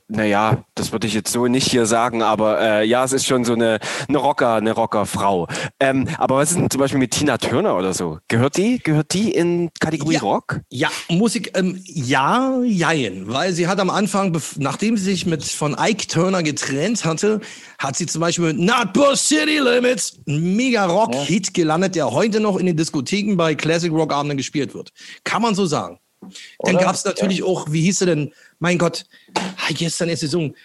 [0.09, 3.45] naja, das würde ich jetzt so nicht hier sagen, aber äh, ja, es ist schon
[3.45, 3.78] so eine,
[4.09, 5.49] eine Rocker, eine Rockerfrau.
[5.80, 8.18] Ähm, aber was ist denn zum Beispiel mit Tina Turner oder so?
[8.28, 10.20] Gehört die, gehört die in Kategorie Ja.
[10.20, 10.61] Rock?
[10.70, 15.76] Ja, Musik, ähm, ja, jein, weil sie hat am Anfang, nachdem sie sich mit von
[15.78, 17.40] Ike Turner getrennt hatte,
[17.78, 22.40] hat sie zum Beispiel mit Not Bush City Limits einen mega Rock-Hit gelandet, der heute
[22.40, 24.90] noch in den Diskotheken bei Classic Rock Abenden gespielt wird.
[25.24, 25.99] Kann man so sagen.
[26.61, 28.33] Dann gab es natürlich auch, wie hieß sie denn?
[28.59, 29.05] Mein Gott,
[29.37, 30.57] ah, gestern ist sie gesungen.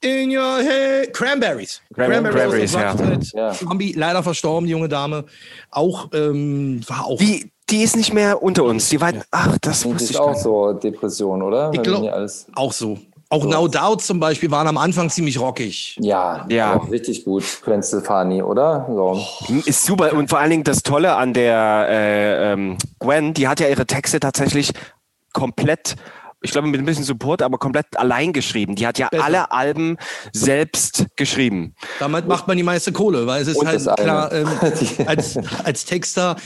[0.00, 1.14] In your head.
[1.14, 1.80] Cranberries.
[1.94, 3.18] Cranberries, der ja.
[3.32, 3.52] Ja.
[3.52, 5.24] Zombie, leider verstorben, die junge Dame.
[5.70, 7.16] Auch, ähm, war auch.
[7.18, 8.90] Die, die ist nicht mehr unter uns.
[8.90, 10.42] Die war, ach, das Die wusste ist ich auch nicht.
[10.42, 11.70] so Depression, oder?
[11.70, 12.98] Ich Wenn glaub- die alles- Auch so.
[13.34, 15.96] Auch No Doubt zum Beispiel waren am Anfang ziemlich rockig.
[16.00, 16.76] Ja, Ja.
[16.76, 17.44] Auch richtig gut.
[17.64, 18.86] Gwen Stefani, oder?
[18.88, 19.20] So.
[19.64, 20.12] Ist super.
[20.12, 23.86] Und vor allen Dingen das Tolle an der äh, ähm, Gwen, die hat ja ihre
[23.86, 24.72] Texte tatsächlich
[25.32, 25.96] komplett
[26.44, 28.74] ich glaube mit ein bisschen Support, aber komplett allein geschrieben.
[28.74, 29.24] Die hat ja Besser.
[29.24, 29.96] alle Alben
[30.32, 31.74] selbst geschrieben.
[31.98, 34.46] Damit macht man die meiste Kohle, weil es ist Und halt klar, ähm,
[35.06, 36.36] als, als Texter,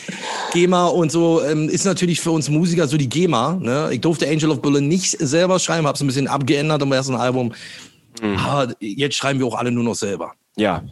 [0.53, 3.59] GEMA und so, ähm, ist natürlich für uns Musiker so die GEMA.
[3.61, 3.89] Ne?
[3.91, 7.17] Ich durfte Angel of Berlin nicht selber schreiben, habe es ein bisschen abgeändert im ersten
[7.17, 7.53] Album.
[8.21, 10.33] Aber jetzt schreiben wir auch alle nur noch selber.
[10.57, 10.83] Ja.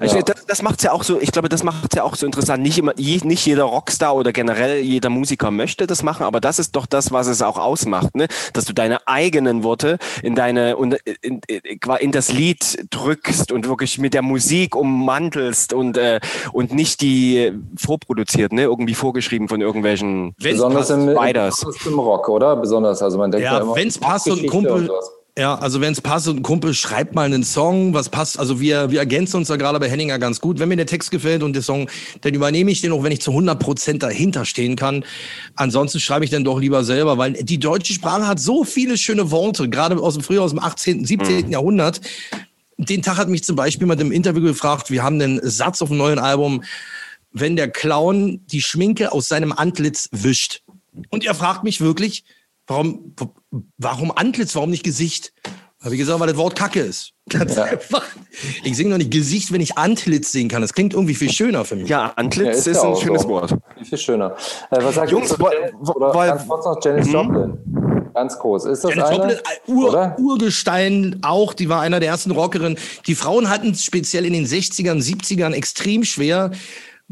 [0.00, 0.22] Also Ja.
[0.22, 2.62] das, das macht's ja auch so, ich glaube, das macht's ja auch so interessant.
[2.62, 6.58] Nicht immer, je, nicht jeder Rockstar oder generell jeder Musiker möchte das machen, aber das
[6.58, 8.26] ist doch das, was es auch ausmacht, ne?
[8.52, 13.68] Dass du deine eigenen Worte in deine und in, in, in das Lied drückst und
[13.68, 16.20] wirklich mit der Musik ummantelst und äh,
[16.52, 18.62] und nicht die vorproduziert, ne?
[18.62, 22.56] Irgendwie vorgeschrieben von irgendwelchen Wenn's Besonders im, im Rock, oder?
[22.56, 25.10] Besonders, also man denkt Ja, ja immer, wenn's passt und Kumpel, sowas.
[25.38, 28.60] Ja, also wenn es passt und ein Kumpel schreibt mal einen Song, was passt, also
[28.60, 30.58] wir, wir ergänzen uns da gerade bei Henninger ganz gut.
[30.58, 31.88] Wenn mir der Text gefällt und der Song,
[32.20, 35.06] dann übernehme ich den auch, wenn ich zu 100 Prozent dahinter stehen kann.
[35.54, 39.30] Ansonsten schreibe ich dann doch lieber selber, weil die deutsche Sprache hat so viele schöne
[39.30, 41.50] Worte, gerade aus dem früher aus dem 18., 17.
[41.50, 42.02] Jahrhundert.
[42.76, 45.88] Den Tag hat mich zum Beispiel mal im Interview gefragt, wir haben einen Satz auf
[45.88, 46.62] dem neuen Album,
[47.32, 50.62] wenn der Clown die Schminke aus seinem Antlitz wischt.
[51.08, 52.24] Und er fragt mich wirklich,
[52.66, 53.14] warum,
[53.78, 55.32] warum Antlitz, warum nicht Gesicht?
[55.82, 57.10] Habe ich gesagt, weil das Wort Kacke ist.
[57.28, 58.04] Ganz einfach.
[58.62, 60.62] Ich singe noch nicht Gesicht, wenn ich Antlitz singen kann.
[60.62, 61.88] Das klingt irgendwie viel schöner für mich.
[61.88, 63.28] Ja, Ja, Antlitz ist ist, ja ein schönes so.
[63.28, 63.54] Wort.
[63.82, 64.36] Viel schöner.
[64.70, 67.12] Äh, was sagt Jungs, wo- oder weil- ganz kurz noch Janis Mhm.
[67.12, 67.58] Joplin?
[68.14, 68.66] Ganz groß.
[68.66, 69.32] Ist das Janis eine?
[69.32, 70.16] Joplin, Ur, Oder?
[70.20, 72.78] Urgestein auch, die war einer der ersten Rockerinnen.
[73.06, 76.52] Die Frauen hatten es speziell in den 60ern, 70ern extrem schwer,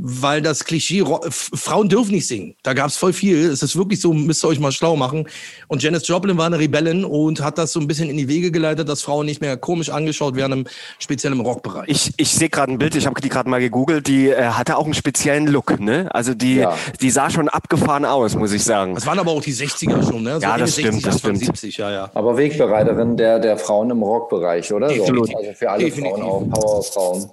[0.03, 2.55] weil das Klischee, Frauen dürfen nicht singen.
[2.63, 3.47] Da gab es voll viel.
[3.51, 5.29] Es ist wirklich so, müsst ihr euch mal schlau machen.
[5.69, 8.51] Und Janis Joplin war eine Rebellin und hat das so ein bisschen in die Wege
[8.51, 10.65] geleitet, dass Frauen nicht mehr komisch angeschaut werden, im,
[10.99, 11.89] speziell im Rockbereich.
[11.89, 14.77] Ich, ich sehe gerade ein Bild, ich habe die gerade mal gegoogelt, die äh, hatte
[14.79, 16.09] auch einen speziellen Look, ne?
[16.15, 16.77] Also die, Ja.
[17.01, 18.95] die sah schon abgefahren aus, muss ich sagen.
[18.95, 20.37] Das waren aber auch die 60er schon, ne?
[20.37, 21.39] So Ja, das stimmt, 60, das stimmt.
[21.39, 22.11] 70, ja, ja.
[22.15, 24.89] Aber Wegbereiterin der, der Frauen im Rockbereich, oder?
[24.89, 24.95] So.
[24.95, 25.37] Definitiv.
[25.37, 26.19] Also für alle Definitiv.
[26.19, 27.31] Frauen auch, Powerfrauen.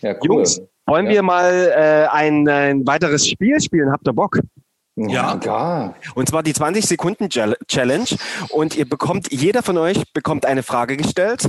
[0.00, 0.36] Ja, cool.
[0.38, 1.12] Jungs, wollen Ja.
[1.12, 3.92] wir mal äh, ein, ein weiteres Spiel spielen?
[3.92, 4.38] Habt ihr Bock?
[5.00, 5.94] Ja, ja.
[6.16, 8.06] Und zwar die 20 Sekunden Chal- Challenge.
[8.50, 11.46] Und ihr bekommt, jeder von euch bekommt eine Frage gestellt,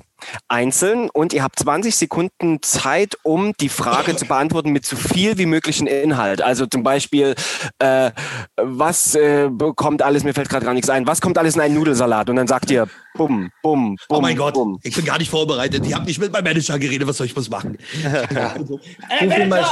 [0.47, 1.09] einzeln.
[1.09, 5.47] Und ihr habt 20 Sekunden Zeit, um die Frage zu beantworten mit so viel wie
[5.47, 6.43] möglichen Inhalt.
[6.43, 7.33] Also zum Beispiel,
[7.79, 8.11] äh,
[8.55, 11.73] was äh, bekommt alles, mir fällt gerade gar nichts ein, was kommt alles in einen
[11.73, 12.29] Nudelsalat?
[12.29, 13.97] Und dann sagt ihr, bumm, bumm, bumm.
[14.09, 14.79] Oh mein Gott, bumm.
[14.83, 15.85] ich bin gar nicht vorbereitet.
[15.85, 17.07] Ich habe nicht mit meinem Manager geredet.
[17.07, 17.77] Was soll ich was machen?
[18.59, 19.65] Ruf ihn, mal,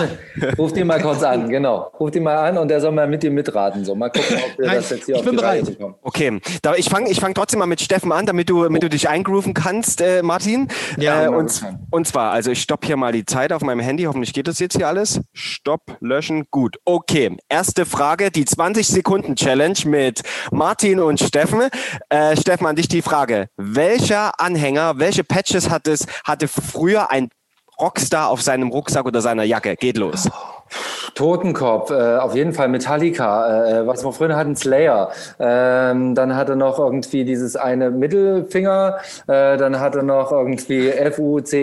[0.57, 1.91] ruf ihn mal kurz an, genau.
[1.99, 3.85] Ruf ihn mal an und der soll mal mit dir mitraten.
[3.85, 3.95] So.
[3.95, 5.77] Mal gucken, ob wir Nein, das jetzt hier ich auf bin die Reihe bereit.
[5.77, 5.95] bekommen.
[6.01, 8.89] Okay, da, ich fange ich fang trotzdem mal mit Steffen an, damit du, damit du
[8.89, 10.67] dich eingrooven kannst, äh, Martin.
[10.97, 11.61] Ja, äh, und,
[11.91, 14.03] und zwar, also ich stopp hier mal die Zeit auf meinem Handy.
[14.03, 15.21] Hoffentlich geht das jetzt hier alles.
[15.33, 16.77] Stopp, löschen, gut.
[16.85, 20.21] Okay, erste Frage, die 20-Sekunden-Challenge mit
[20.51, 21.61] Martin und Steffen.
[22.09, 23.26] Äh, Steffen, an dich die Frage.
[23.57, 27.29] Welcher Anhänger, welche Patches hat es, hatte früher ein
[27.79, 29.75] Rockstar auf seinem Rucksack oder seiner Jacke?
[29.75, 30.29] Geht los.
[31.15, 35.11] Totenkopf, äh, auf jeden Fall Metallica, äh, was wir früher hatten, Slayer.
[35.39, 40.89] Ähm, dann hat er noch irgendwie dieses eine Mittelfinger, äh, dann hat er noch irgendwie
[40.89, 41.55] F-U-C-K-O-F-F,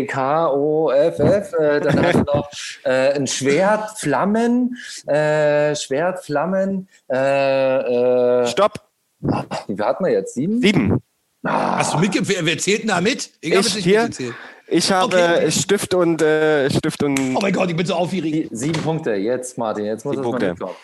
[1.53, 2.51] äh, dann hat er noch
[2.85, 8.81] äh, ein Schwert, Flammen, äh, Schwert, Flammen, äh, äh, Stopp.
[9.21, 10.35] wie viel hat man jetzt?
[10.35, 10.61] Sieben?
[10.61, 11.01] Sieben.
[11.45, 13.31] Hast du mitge wer, wer zählt denn da mit?
[13.41, 14.35] Ich, Ich jetzt nicht hier.
[14.67, 17.95] Ich habe Okay, äh, Stift und äh, Stift und Oh mein Gott, ich bin so
[17.95, 18.49] aufgeregt.
[18.53, 20.75] Sieben Punkte, jetzt Martin, jetzt muss es mal mitkommen.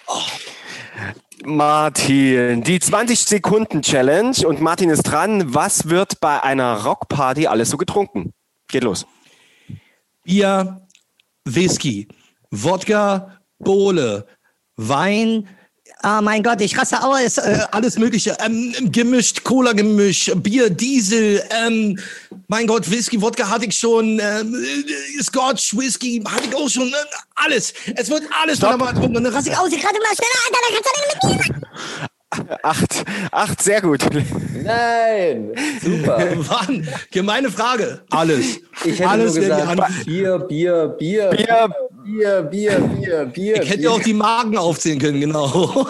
[1.44, 5.54] Martin, die 20-Sekunden-Challenge und Martin ist dran.
[5.54, 8.34] Was wird bei einer Rockparty alles so getrunken?
[8.68, 9.06] Geht los.
[10.24, 10.86] Bier,
[11.46, 12.08] Whisky,
[12.50, 14.26] Wodka, Bohle,
[14.76, 15.48] Wein,
[16.03, 21.98] ah mein Gott, ich raste aus, äh, alles mögliche, ähm, gemischt, Cola-Gemisch, Bier, Diesel, ähm,
[22.48, 26.88] mein Gott, Whisky, Wodka hatte ich schon, ähm, äh, Scotch, Whisky hatte ich auch schon,
[26.88, 26.96] äh,
[27.34, 27.72] alles.
[27.96, 28.72] Es wird alles Stopp.
[28.72, 29.72] wunderbar getrunken und dann raste ich aus.
[29.72, 32.19] Ich rate mal schneller, Alter, dann kannst du nicht mit mir.
[32.62, 34.06] Acht, acht, sehr gut.
[34.62, 35.52] Nein,
[35.82, 36.18] super.
[36.36, 36.86] Wann?
[37.10, 38.02] Gemeine Frage.
[38.10, 38.60] Alles.
[38.84, 41.68] Ich hätte alles nur gesagt, Bier, Bier, Bier, Bier.
[42.04, 43.62] Bier, Bier, Bier, Bier.
[43.62, 43.92] Ich hätte Bier.
[43.92, 45.48] auch die Magen aufzählen können, genau.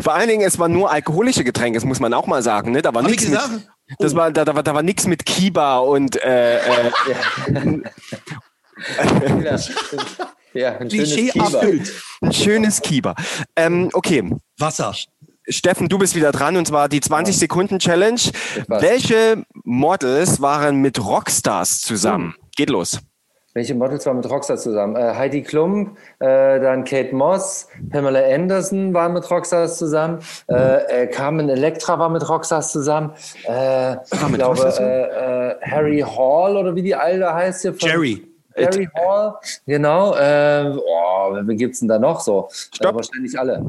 [0.00, 2.72] Vor allen Dingen, es waren nur alkoholische Getränke, das muss man auch mal sagen.
[2.72, 2.82] Ne?
[2.82, 3.40] Da war nichts ich mit,
[3.98, 6.90] das war, da, da, war, da war nichts mit Kiba und äh, äh,
[10.54, 11.44] Ja, ein schönes Klischee Kieber.
[11.44, 11.92] erfüllt.
[12.20, 13.14] ein schönes Kiba.
[13.56, 14.94] Ähm, okay, Wasser.
[15.48, 18.20] Steffen, du bist wieder dran und zwar die 20-Sekunden-Challenge.
[18.68, 18.82] was?
[18.82, 22.34] Welche Models waren mit Rockstars zusammen?
[22.56, 22.98] Geht los.
[23.54, 24.96] welche Models waren mit Rockstar zusammen?
[24.96, 30.18] Äh, Heidi Klum, äh, dann Kate Moss, Pamela Anderson waren mit Rockstars zusammen,
[30.48, 33.12] äh, äh, Carmen Electra war mit Rockstars zusammen,
[33.48, 37.74] äh, ich glaube Rockstars äh, äh, Harry Hall oder wie die Alte heißt hier.
[37.78, 38.26] Jerry.
[38.56, 39.34] Harry Hall,
[39.66, 40.14] genau.
[40.14, 42.48] Äh, oh, wen gibt's denn da noch so?
[42.50, 42.92] Stopp.
[42.92, 43.64] Äh, wahrscheinlich alle.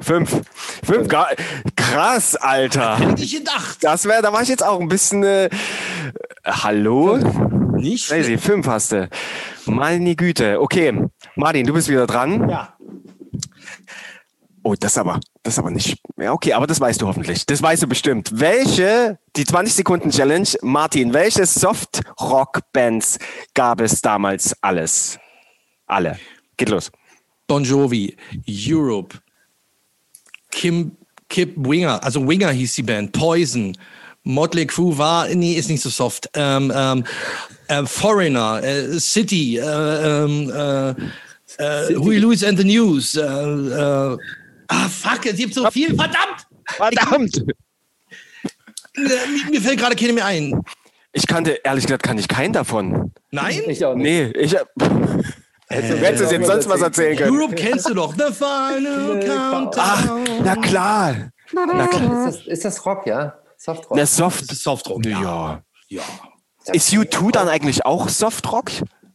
[0.00, 0.40] Fünf.
[0.84, 1.28] Fünf, gar,
[1.76, 2.98] krass, Alter.
[2.98, 3.78] Hätte ich gedacht.
[3.82, 5.48] Das wäre, da war ich jetzt auch ein bisschen, äh,
[6.44, 7.18] hallo?
[7.76, 9.08] Nicht Crazy, fünf hast du.
[9.66, 10.60] Meine Güte.
[10.60, 12.48] Okay, Martin, du bist wieder dran.
[12.48, 12.74] Ja.
[14.62, 15.96] Oh, das aber, das aber nicht.
[16.18, 17.46] Ja, okay, aber das weißt du hoffentlich.
[17.46, 18.30] Das weißt du bestimmt.
[18.32, 23.18] Welche, die 20 Sekunden Challenge, Martin, welche Soft-Rock-Bands
[23.54, 25.18] gab es damals alles?
[25.86, 26.18] Alle.
[26.56, 26.90] Geht los.
[27.46, 29.18] Bon Jovi, Europe,
[30.50, 30.96] Kim,
[31.28, 33.76] Kip Winger, also Winger hieß die Band, Poison,
[34.22, 36.28] Motley Crue war, nee, ist nicht so soft.
[36.34, 37.04] Ähm, ähm,
[37.68, 40.90] äh, Foreigner, äh, City, äh, ähm, äh,
[41.58, 43.18] äh, Huey Lewis and the News.
[44.70, 46.46] Äh, äh, ah, fuck, es gibt so viel, verdammt!
[46.66, 47.44] Verdammt!
[48.96, 50.60] Äh, Mir, fällt gerade keine mehr ein.
[51.12, 53.12] Ich kannte, ehrlich gesagt, kann ich keinen davon.
[53.30, 53.62] Nein?
[53.66, 54.04] Ich auch nicht.
[54.04, 54.68] Nee, ich hab.
[54.76, 57.36] Du hättest jetzt sonst was erzählen können.
[57.36, 58.12] Europe kennst du doch.
[58.14, 59.72] The Final Countdown.
[59.76, 60.08] Ach,
[60.42, 61.30] na klar.
[61.52, 62.28] Na klar.
[62.28, 63.38] Ist das, ist das Rock, ja?
[63.56, 63.96] Softrock.
[63.96, 64.42] Na, Soft.
[64.42, 65.20] Das ist Softrock, ja.
[65.20, 65.62] Ja.
[65.88, 66.02] ja.
[66.72, 68.70] Ist U2 dann eigentlich auch Softrock?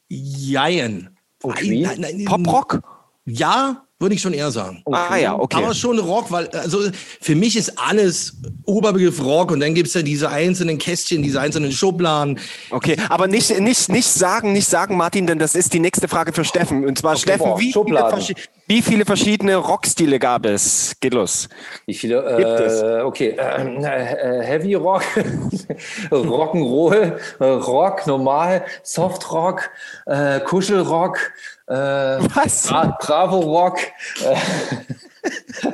[0.08, 1.18] Jein.
[1.41, 1.84] Queen?
[1.84, 2.82] Nein, nein, nein, Poprock?
[3.26, 4.84] Ja, würde ich schon eher sagen.
[4.91, 5.56] Ah ja, okay.
[5.64, 6.80] Aber schon Rock, weil, also
[7.22, 8.36] für mich ist alles
[8.66, 12.38] Oberbegriff Rock und dann gibt es ja diese einzelnen Kästchen, diese einzelnen Schubladen.
[12.72, 16.34] Okay, aber nicht, nicht, nicht sagen, nicht sagen, Martin, denn das ist die nächste Frage
[16.34, 16.86] für Steffen.
[16.86, 18.20] Und zwar, Steffen, boah, wie viele, Schubladen.
[18.20, 18.36] verschi-
[18.68, 20.95] wie viele verschiedene Rockstile gab es?
[20.99, 21.47] Geht los.
[21.86, 22.22] Wie viele?
[22.38, 22.82] Gibt es?
[22.82, 23.36] Äh, okay.
[23.38, 25.03] Ähm, äh, Heavy Rock,
[26.11, 29.70] Rock'n'Roll, äh, Rock, normal, Soft Rock,
[30.07, 31.20] äh, Kuschelrock,
[31.68, 32.68] äh, Was?
[32.68, 33.78] Bra Bravo Rock,
[34.24, 34.36] äh,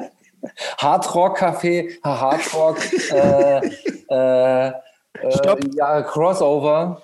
[0.78, 2.78] Hard Rock Café, Hard Rock,
[5.20, 5.60] äh, äh, Stopp.
[5.76, 7.02] ja, Crossover.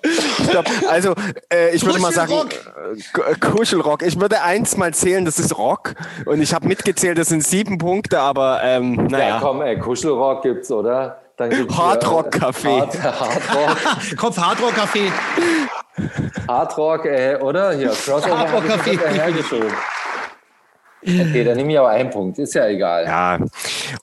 [0.48, 0.66] Stopp.
[0.88, 1.14] Also,
[1.52, 3.28] äh, ich würde mal sagen, Kuschelrock.
[3.30, 4.02] äh, Kuschelrock.
[4.02, 5.94] Ich würde eins mal zählen, das ist Rock.
[6.26, 9.38] Und ich habe mitgezählt, das sind sieben Punkte, aber ähm, Ja, naja.
[9.40, 11.20] komm, ey, Kuschelrock gibt's, oder?
[11.40, 12.06] Hard äh,
[12.36, 12.80] Café.
[12.80, 14.16] Hard, Hard Rock.
[14.16, 15.12] Kopf Hardrock Café.
[16.48, 17.72] Hardrock, äh, oder?
[17.74, 19.06] Hier, Crossover Hardrock habe ich Café.
[19.08, 19.72] noch hergeschoben.
[21.00, 22.38] Okay, dann nehme ich aber einen Punkt.
[22.40, 23.04] Ist ja egal.
[23.04, 23.38] Ja.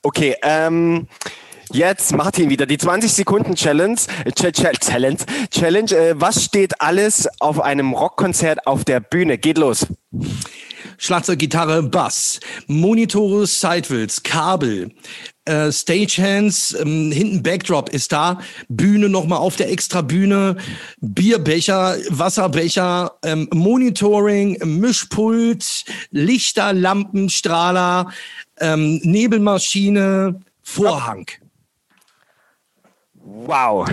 [0.02, 1.08] Okay, ähm,
[1.74, 3.96] jetzt Martin wieder die 20 Sekunden Challenge.
[3.96, 5.18] Ch Ch Challenge.
[5.52, 5.92] Challenge.
[5.92, 9.38] Äh, was steht alles auf einem Rockkonzert auf der Bühne?
[9.38, 9.88] Geht los.
[10.98, 14.92] Schlagzeug, Gitarre, Bass, Monitore, Sidewills, Kabel,
[15.46, 18.40] äh, Stagehands, ähm, hinten Backdrop ist da,
[18.70, 20.58] Bühne nochmal auf der Extrabühne,
[21.02, 28.12] Bierbecher, Wasserbecher, ähm, Monitoring, Mischpult, Lichter, Lampen, Strahler,
[28.60, 31.28] ähm, Nebelmaschine, Vorhang.
[33.26, 33.88] Wow.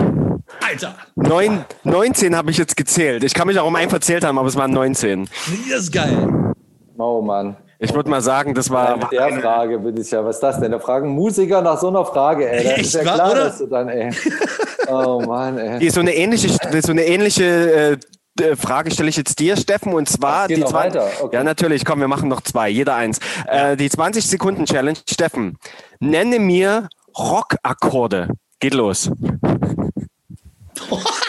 [0.61, 3.23] Alter, Neun, 19 habe ich jetzt gezählt.
[3.23, 5.27] Ich kann mich auch um einen verzählt haben, aber es waren 19.
[5.71, 6.53] das ist geil.
[6.97, 7.57] Oh Mann.
[7.79, 8.95] Ich würde mal sagen, das war.
[8.97, 10.71] Mit der Frage bin ich ja, was ist das denn?
[10.71, 12.63] Da fragen Musiker nach so einer Frage, ey.
[12.63, 13.43] Das ist ja klar, oder?
[13.45, 14.11] dass du dann, ey.
[14.87, 15.89] Oh Mann, ey.
[15.89, 17.97] So eine ähnliche, so eine ähnliche
[18.37, 21.35] äh, äh, Frage stelle ich jetzt dir, Steffen, und zwar geht die zwei- okay.
[21.37, 21.85] Ja, natürlich.
[21.85, 23.19] Komm, wir machen noch zwei, jeder eins.
[23.47, 25.57] Äh, die 20 Sekunden Challenge, Steffen.
[25.99, 28.27] Nenne mir Rockakkorde.
[28.63, 29.11] Geht los.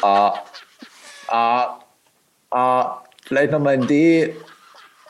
[0.02, 0.34] A,
[1.26, 1.80] A,
[2.48, 4.36] A, vielleicht noch mal ein D,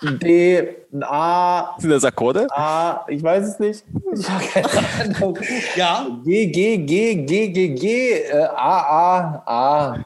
[0.01, 0.59] ein D,
[0.91, 2.47] ein A, Sind das Akkorde?
[2.51, 3.85] A, ich weiß es nicht.
[4.17, 5.39] Ich habe keine Ahnung.
[5.77, 10.05] Ja, G, G, G, G, G, G, äh, A, A, A,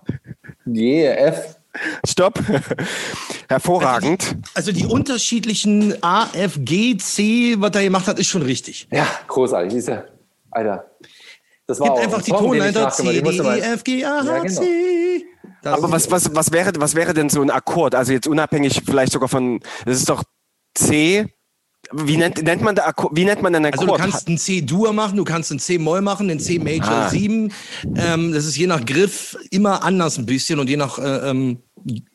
[0.66, 1.61] G, F.
[2.05, 2.41] Stopp.
[3.49, 4.39] Hervorragend.
[4.55, 8.89] also die unterschiedlichen A, F, G, C, was er gemacht hat, ist schon richtig.
[8.91, 10.05] Ja, großartig, siehst du.
[10.51, 10.85] Alter.
[11.69, 14.25] Das war Gibt einfach ein die Song, den Tonleiter C, D, E, F, G, A,
[14.25, 14.61] H, genau.
[14.61, 15.25] C.
[15.64, 17.95] Aber was, was, was, wäre, was wäre denn so ein Akkord?
[17.95, 20.25] Also jetzt unabhängig vielleicht sogar von, das ist doch
[20.75, 21.27] C.
[21.93, 23.14] Wie nennt, nennt man Akkord?
[23.14, 24.11] Wie nennt man denn einen Also du Akkord?
[24.11, 27.11] kannst einen C-Dur machen, du kannst einen C-Moll machen, einen C-Major Ah.
[27.11, 27.53] 7.
[27.97, 31.62] Ähm, das ist je nach Griff immer anders ein bisschen und je nach äh, ähm,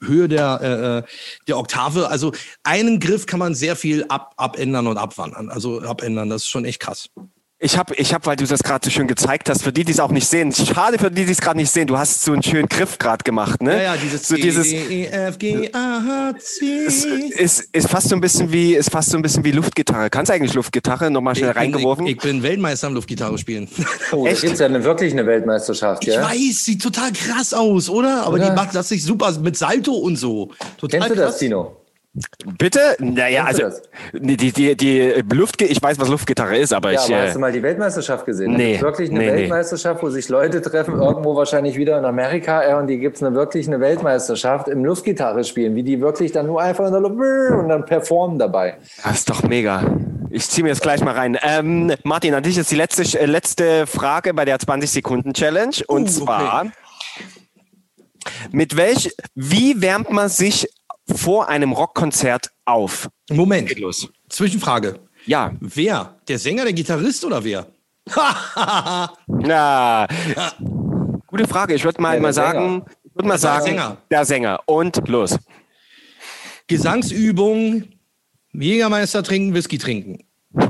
[0.04, 1.04] Höhe der, äh, äh,
[1.48, 2.10] der Oktave.
[2.10, 2.32] Also
[2.64, 5.50] einen Griff kann man sehr viel ab, abändern und abwandern.
[5.50, 7.10] Also abändern, das ist schon echt krass.
[7.66, 9.94] Ich habe, ich hab, weil du das gerade so schön gezeigt hast, für die, die
[9.94, 12.34] es auch nicht sehen, schade für die, die es gerade nicht sehen, du hast so
[12.34, 13.78] einen schönen Griff gerade gemacht, ne?
[13.78, 16.02] Ja, ja, dieses so dieses E, F, G, A,
[16.34, 16.66] H, C.
[16.86, 20.10] ist, ist, ist fast so ein bisschen wie, ist fast so ein bisschen wie Luftgitarre.
[20.10, 21.10] Kannst du eigentlich Luftgitarre?
[21.10, 22.06] Nochmal schnell Ich bin- reingeworfen.
[22.06, 23.70] Ich, ich bin Weltmeister am Luftgitarre spielen.
[24.12, 24.44] Oh, Echt?
[24.44, 26.22] es ja eine, wirklich eine Weltmeisterschaft, Ich ja?
[26.22, 28.24] weiß, sieht total krass aus, oder?
[28.26, 28.50] Aber Oder?
[28.50, 30.52] die macht das sich super mit Salto und so.
[30.78, 31.32] Total Kennst du krass.
[31.32, 31.78] das, Tino?
[32.60, 32.80] Bitte?
[33.00, 33.70] Naja, also
[34.14, 37.06] die, die, die, Luftgi ich weiß, was Luftgitarre ist, aber Ja, ich.
[37.12, 38.54] aber Äh, hast du mal die Weltmeisterschaft gesehen?
[38.54, 39.28] Nee, wirklich eine nee.
[39.28, 43.24] Weltmeisterschaft, wo sich Leute treffen, irgendwo wahrscheinlich wieder in Amerika, ja, und die gibt es
[43.24, 47.02] eine, wirklich eine Weltmeisterschaft im Luftgitarre spielen, wie die wirklich dann nur einfach in der
[47.02, 48.78] Luft und dann performen dabei.
[49.04, 49.84] das ist doch mega.
[50.30, 51.38] Ich ziehe mir das gleich mal rein.
[51.42, 55.78] Ähm, Martin, an dich ist die letzte, äh, letzte Frage bei der 20-Sekunden-Challenge.
[55.88, 56.72] Und Uh, zwar, okay.
[58.52, 60.68] mit welch, wie wärmt man sich
[61.08, 63.10] vor einem Rockkonzert auf?
[63.30, 64.10] Moment, Geht los.
[64.30, 65.00] Zwischenfrage.
[65.26, 66.20] Ja, Wer?
[66.28, 67.68] Der Sänger, der Gitarrist oder wer?
[69.28, 70.08] na,
[71.28, 71.74] gute Frage.
[71.74, 73.98] Ich würde mal, mal sagen, ich würde mal Der sagen, Sänger.
[74.12, 74.60] der Sänger.
[74.66, 75.38] Und los.
[76.68, 77.84] Gesangsübung,
[78.54, 80.20] Jägermeister trinken, Whisky trinken.
[80.58, 80.70] Äh,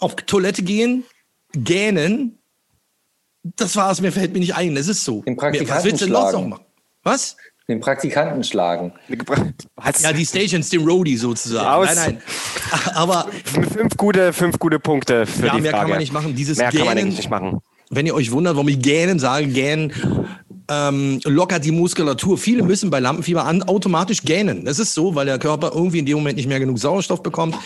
[0.00, 1.04] Auf Toilette gehen,
[1.52, 2.38] gähnen.
[3.42, 4.76] Das war's, mir fällt mir nicht ein.
[4.76, 5.22] Es ist so.
[5.22, 6.64] Den Praktikanten Was willst du denn noch machen?
[7.02, 7.36] Was?
[7.68, 8.92] Den Praktikanten schlagen.
[10.02, 11.66] Ja, die Stations, den Roadie sozusagen.
[11.66, 11.94] Aus.
[11.94, 12.22] Nein, nein.
[12.94, 15.90] Aber fünf gute, fünf gute Punkte für Ja, die mehr kann Frage.
[15.92, 16.34] man nicht machen.
[16.34, 17.60] Dieses mehr kann man Gähnen- nicht machen.
[17.90, 19.92] wenn ihr euch wundert, warum ich gähnen sage, gähnen
[20.70, 22.36] ähm, lockert die Muskulatur.
[22.36, 24.64] Viele müssen bei Lampenfieber an, automatisch gähnen.
[24.66, 27.56] Das ist so, weil der Körper irgendwie in dem Moment nicht mehr genug Sauerstoff bekommt.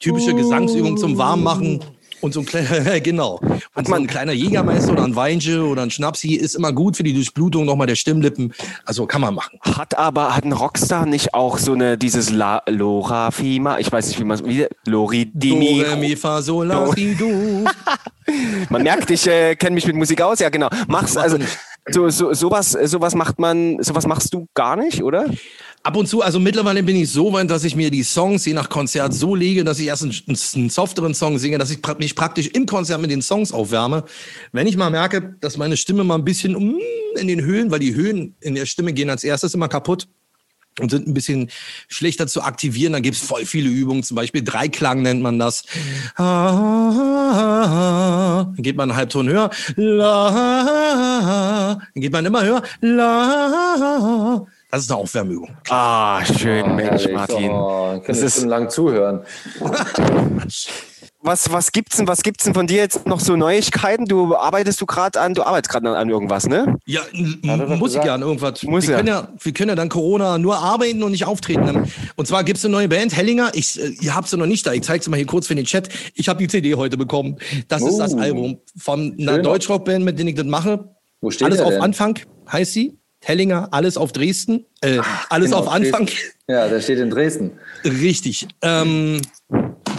[0.00, 1.80] Typische Gesangsübung zum Warmmachen.
[2.20, 3.40] Und so ein kleiner, genau.
[3.74, 7.02] Und so ein kleiner Jägermeister oder ein Weinche oder ein Schnapsi ist immer gut für
[7.02, 8.52] die Durchblutung nochmal der Stimmlippen.
[8.84, 9.58] Also kann man machen.
[9.62, 14.08] Hat aber, hat ein Rockstar nicht auch so eine, dieses La, Lora Fima, ich weiß
[14.08, 17.28] nicht, wie man es, wie, Lori Do, re, mi, fa, sol, la, si, do.
[18.68, 20.68] Man merkt, ich äh, kenne mich mit Musik aus, ja genau.
[20.86, 21.38] Macht also.
[21.90, 25.26] So, so, sowas, sowas macht man, sowas machst du gar nicht, oder?
[25.82, 28.52] Ab und zu, also mittlerweile bin ich so weit, dass ich mir die Songs je
[28.52, 32.14] nach Konzert so lege, dass ich erst einen, einen softeren Song singe, dass ich mich
[32.14, 34.04] praktisch im Konzert mit den Songs aufwärme.
[34.52, 36.78] Wenn ich mal merke, dass meine Stimme mal ein bisschen mm,
[37.18, 40.08] in den Höhen, weil die Höhen in der Stimme gehen als erstes immer kaputt
[40.80, 41.50] und sind ein bisschen
[41.88, 45.62] schlechter zu aktivieren, dann gibt's voll viele Übungen, zum Beispiel Dreiklang nennt man das.
[46.16, 46.26] Dann
[48.62, 49.50] geht man einen Halbton höher.
[49.76, 52.62] La, dann geht man immer höher.
[52.80, 55.56] La, das ist eine Aufwärmübung.
[55.70, 57.14] Ah, schön, Mensch, Herrlich.
[57.14, 57.50] Martin.
[57.50, 59.20] Oh, kann Das ist- stundenlang zuhören.
[61.20, 64.04] Was, was gibt's denn, was gibt's denn von dir jetzt noch so Neuigkeiten?
[64.06, 66.76] Du arbeitest du gerade an, du arbeitest gerade an, irgendwas, ne?
[66.86, 67.02] Ja,
[67.42, 68.62] muss ich ja an irgendwas.
[68.62, 68.96] Muss wir, ja.
[68.98, 71.90] Können ja, wir können ja dann Corona nur arbeiten und nicht auftreten.
[72.14, 73.50] Und zwar gibt's eine neue Band, Hellinger.
[73.54, 74.72] Ich, äh, ihr habt sie noch nicht da.
[74.72, 75.88] Ich zeige sie mal hier kurz für den Chat.
[76.14, 77.36] Ich habe die CD heute bekommen.
[77.66, 78.18] Das ist das Oh.
[78.18, 79.42] Album von einer Schön.
[79.42, 80.94] Deutschrockband, mit denen ich das mache.
[81.20, 81.82] Wo steht Alles der auf denn?
[81.82, 82.18] Anfang
[82.50, 82.96] heißt sie.
[83.24, 84.64] Hellinger, alles auf Dresden.
[84.82, 86.06] Äh, alles Genau, auf Anfang.
[86.06, 86.32] Dresden.
[86.48, 87.50] Ja, der steht in Dresden.
[87.84, 88.46] Richtig.
[88.62, 89.20] Ähm,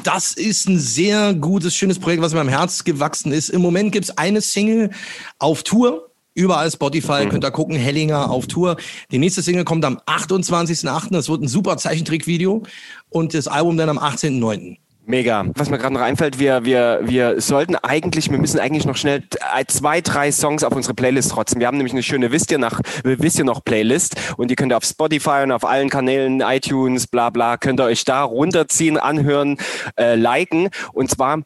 [0.03, 3.49] das ist ein sehr gutes, schönes Projekt, was mir am Herz gewachsen ist.
[3.49, 4.91] Im Moment gibt's eine Single
[5.37, 6.09] auf Tour.
[6.33, 8.77] Überall Spotify, könnt ihr gucken, Hellinger auf Tour.
[9.11, 11.09] Die nächste Single kommt am 28.08.
[11.11, 12.63] Das wird ein super Zeichentrickvideo.
[13.09, 14.77] Und das Album dann am 18.09.
[15.09, 15.43] Mega.
[15.55, 19.23] Was mir gerade noch einfällt, wir, wir, wir sollten eigentlich, wir müssen eigentlich noch schnell
[19.57, 21.59] äh, zwei, drei Songs auf unsere Playlist trotzen.
[21.59, 24.71] Wir haben nämlich eine schöne Wisst ihr, nach, Wisst ihr noch Playlist und die könnt
[24.71, 28.97] ihr auf Spotify und auf allen Kanälen, iTunes, bla bla, könnt ihr euch da runterziehen,
[28.97, 29.57] anhören,
[29.97, 30.69] äh, liken.
[30.93, 31.41] Und zwar,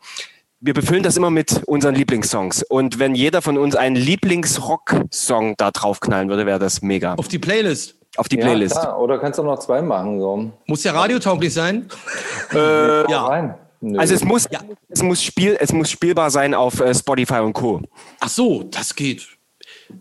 [0.59, 2.63] wir befüllen das immer mit unseren Lieblingssongs.
[2.63, 7.13] Und wenn jeder von uns einen Lieblingsrock-Song da draufknallen würde, wäre das mega.
[7.13, 7.95] Auf die Playlist.
[8.17, 8.79] Auf die Ja, Playlist.
[8.79, 8.99] klar.
[8.99, 10.19] Oder kannst du noch zwei machen?
[10.19, 10.51] So.
[10.67, 11.89] Muss ja radiotauglich sein.
[12.53, 13.09] Ja.
[13.09, 13.25] Ja.
[13.25, 13.55] Rein.
[13.81, 13.99] Nö.
[13.99, 14.47] Also es muss,
[14.89, 17.81] es muss Spiel, es muss spielbar sein auf äh, Spotify und Co.
[18.19, 19.27] Ach so, das geht.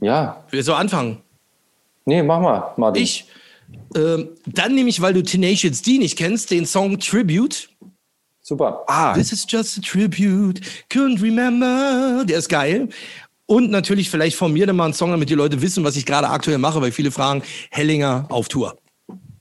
[0.01, 0.45] ja.
[0.51, 1.19] Wer soll anfangen?
[2.05, 3.03] Nee, mach mal, Martin.
[3.03, 3.27] Ich.
[3.97, 7.71] Ähm, dann nehme ich, weil du Tenacious D nicht kennst, den Song Tribute.
[8.43, 8.83] Super.
[8.89, 10.61] Ah, This is just a tribute,
[10.91, 12.25] couldn't remember.
[12.25, 12.89] Der ist geil.
[13.47, 16.07] Und natürlich vielleicht von mir dann mal ein Song, damit die Leute wissen, was ich
[16.07, 18.77] gerade aktuell mache, weil viele fragen, Hellinger auf Tour.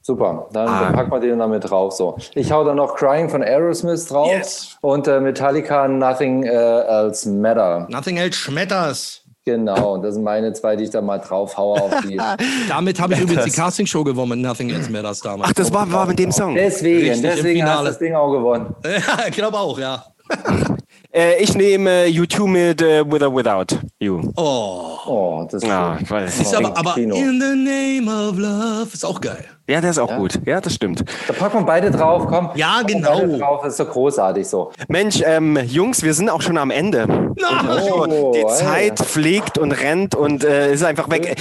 [0.04, 0.92] Super, dann Ah.
[0.92, 1.94] packen wir den damit drauf.
[1.94, 2.18] So.
[2.34, 4.78] Ich hau da noch Crying von Aerosmith drauf Yes.
[4.82, 7.88] und äh, Metallica Nothing äh, Else Matter.
[7.90, 9.20] Nothing else schmetters.
[9.46, 12.20] Genau, das sind meine zwei, die ich da mal drauf haue auf die.
[12.70, 15.50] Damit habe ich übrigens die Castingshow gewonnen mit Nothing Else Matters damals.
[15.50, 16.56] ach, das war, war mit dem Song.
[16.56, 18.76] Deswegen, Richtig, deswegen hast du das Ding auch gewonnen.
[18.84, 20.04] Ja, ich glaube auch, ja.
[21.14, 24.22] Äh, ich nehme U2 mit äh, With or Without You.
[24.38, 24.88] Oh.
[25.06, 26.10] Oh, das ist Ja, schön.
[26.10, 26.98] weil, Ist aber, aber.
[26.98, 29.46] In the Name of Love ist auch geil.
[29.72, 30.40] Ja, der ist auch gut.
[30.46, 31.06] Ja, das stimmt.
[31.28, 32.50] Da packen wir beide drauf, komm.
[32.56, 33.20] Ja, genau.
[33.22, 34.72] Beide drauf, ist so großartig so.
[34.88, 37.06] Mensch, ähm, Jungs, wir sind auch schon am Ende.
[37.40, 38.48] Oh, Die ey.
[38.48, 41.40] Zeit fliegt und rennt und äh, ist einfach weg.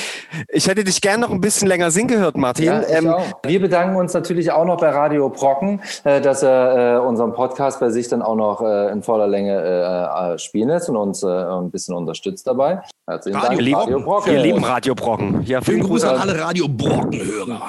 [0.48, 2.66] Ich hätte dich gern noch ein bisschen länger singen gehört, Martin.
[2.66, 3.22] Ja, ich ähm, auch.
[3.44, 7.80] Wir bedanken uns natürlich auch noch bei Radio Brocken, äh, dass er äh, unseren Podcast
[7.80, 11.22] bei sich dann auch noch äh, in voller Länge äh, äh, spielen lässt und uns
[11.22, 12.80] äh, ein bisschen unterstützt dabei.
[13.08, 14.32] Herzlichen Radio Dank, lieben- Radio Brocken.
[14.32, 15.42] wir lieben Radio Brocken.
[15.42, 17.60] Ja, vielen Gruß an alle Radio Brocken-Hörer.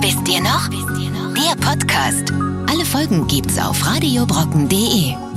[0.00, 0.68] Wisst ihr noch?
[0.68, 2.32] Der Podcast.
[2.70, 5.27] Alle Folgen gibt's auf radiobrocken.de.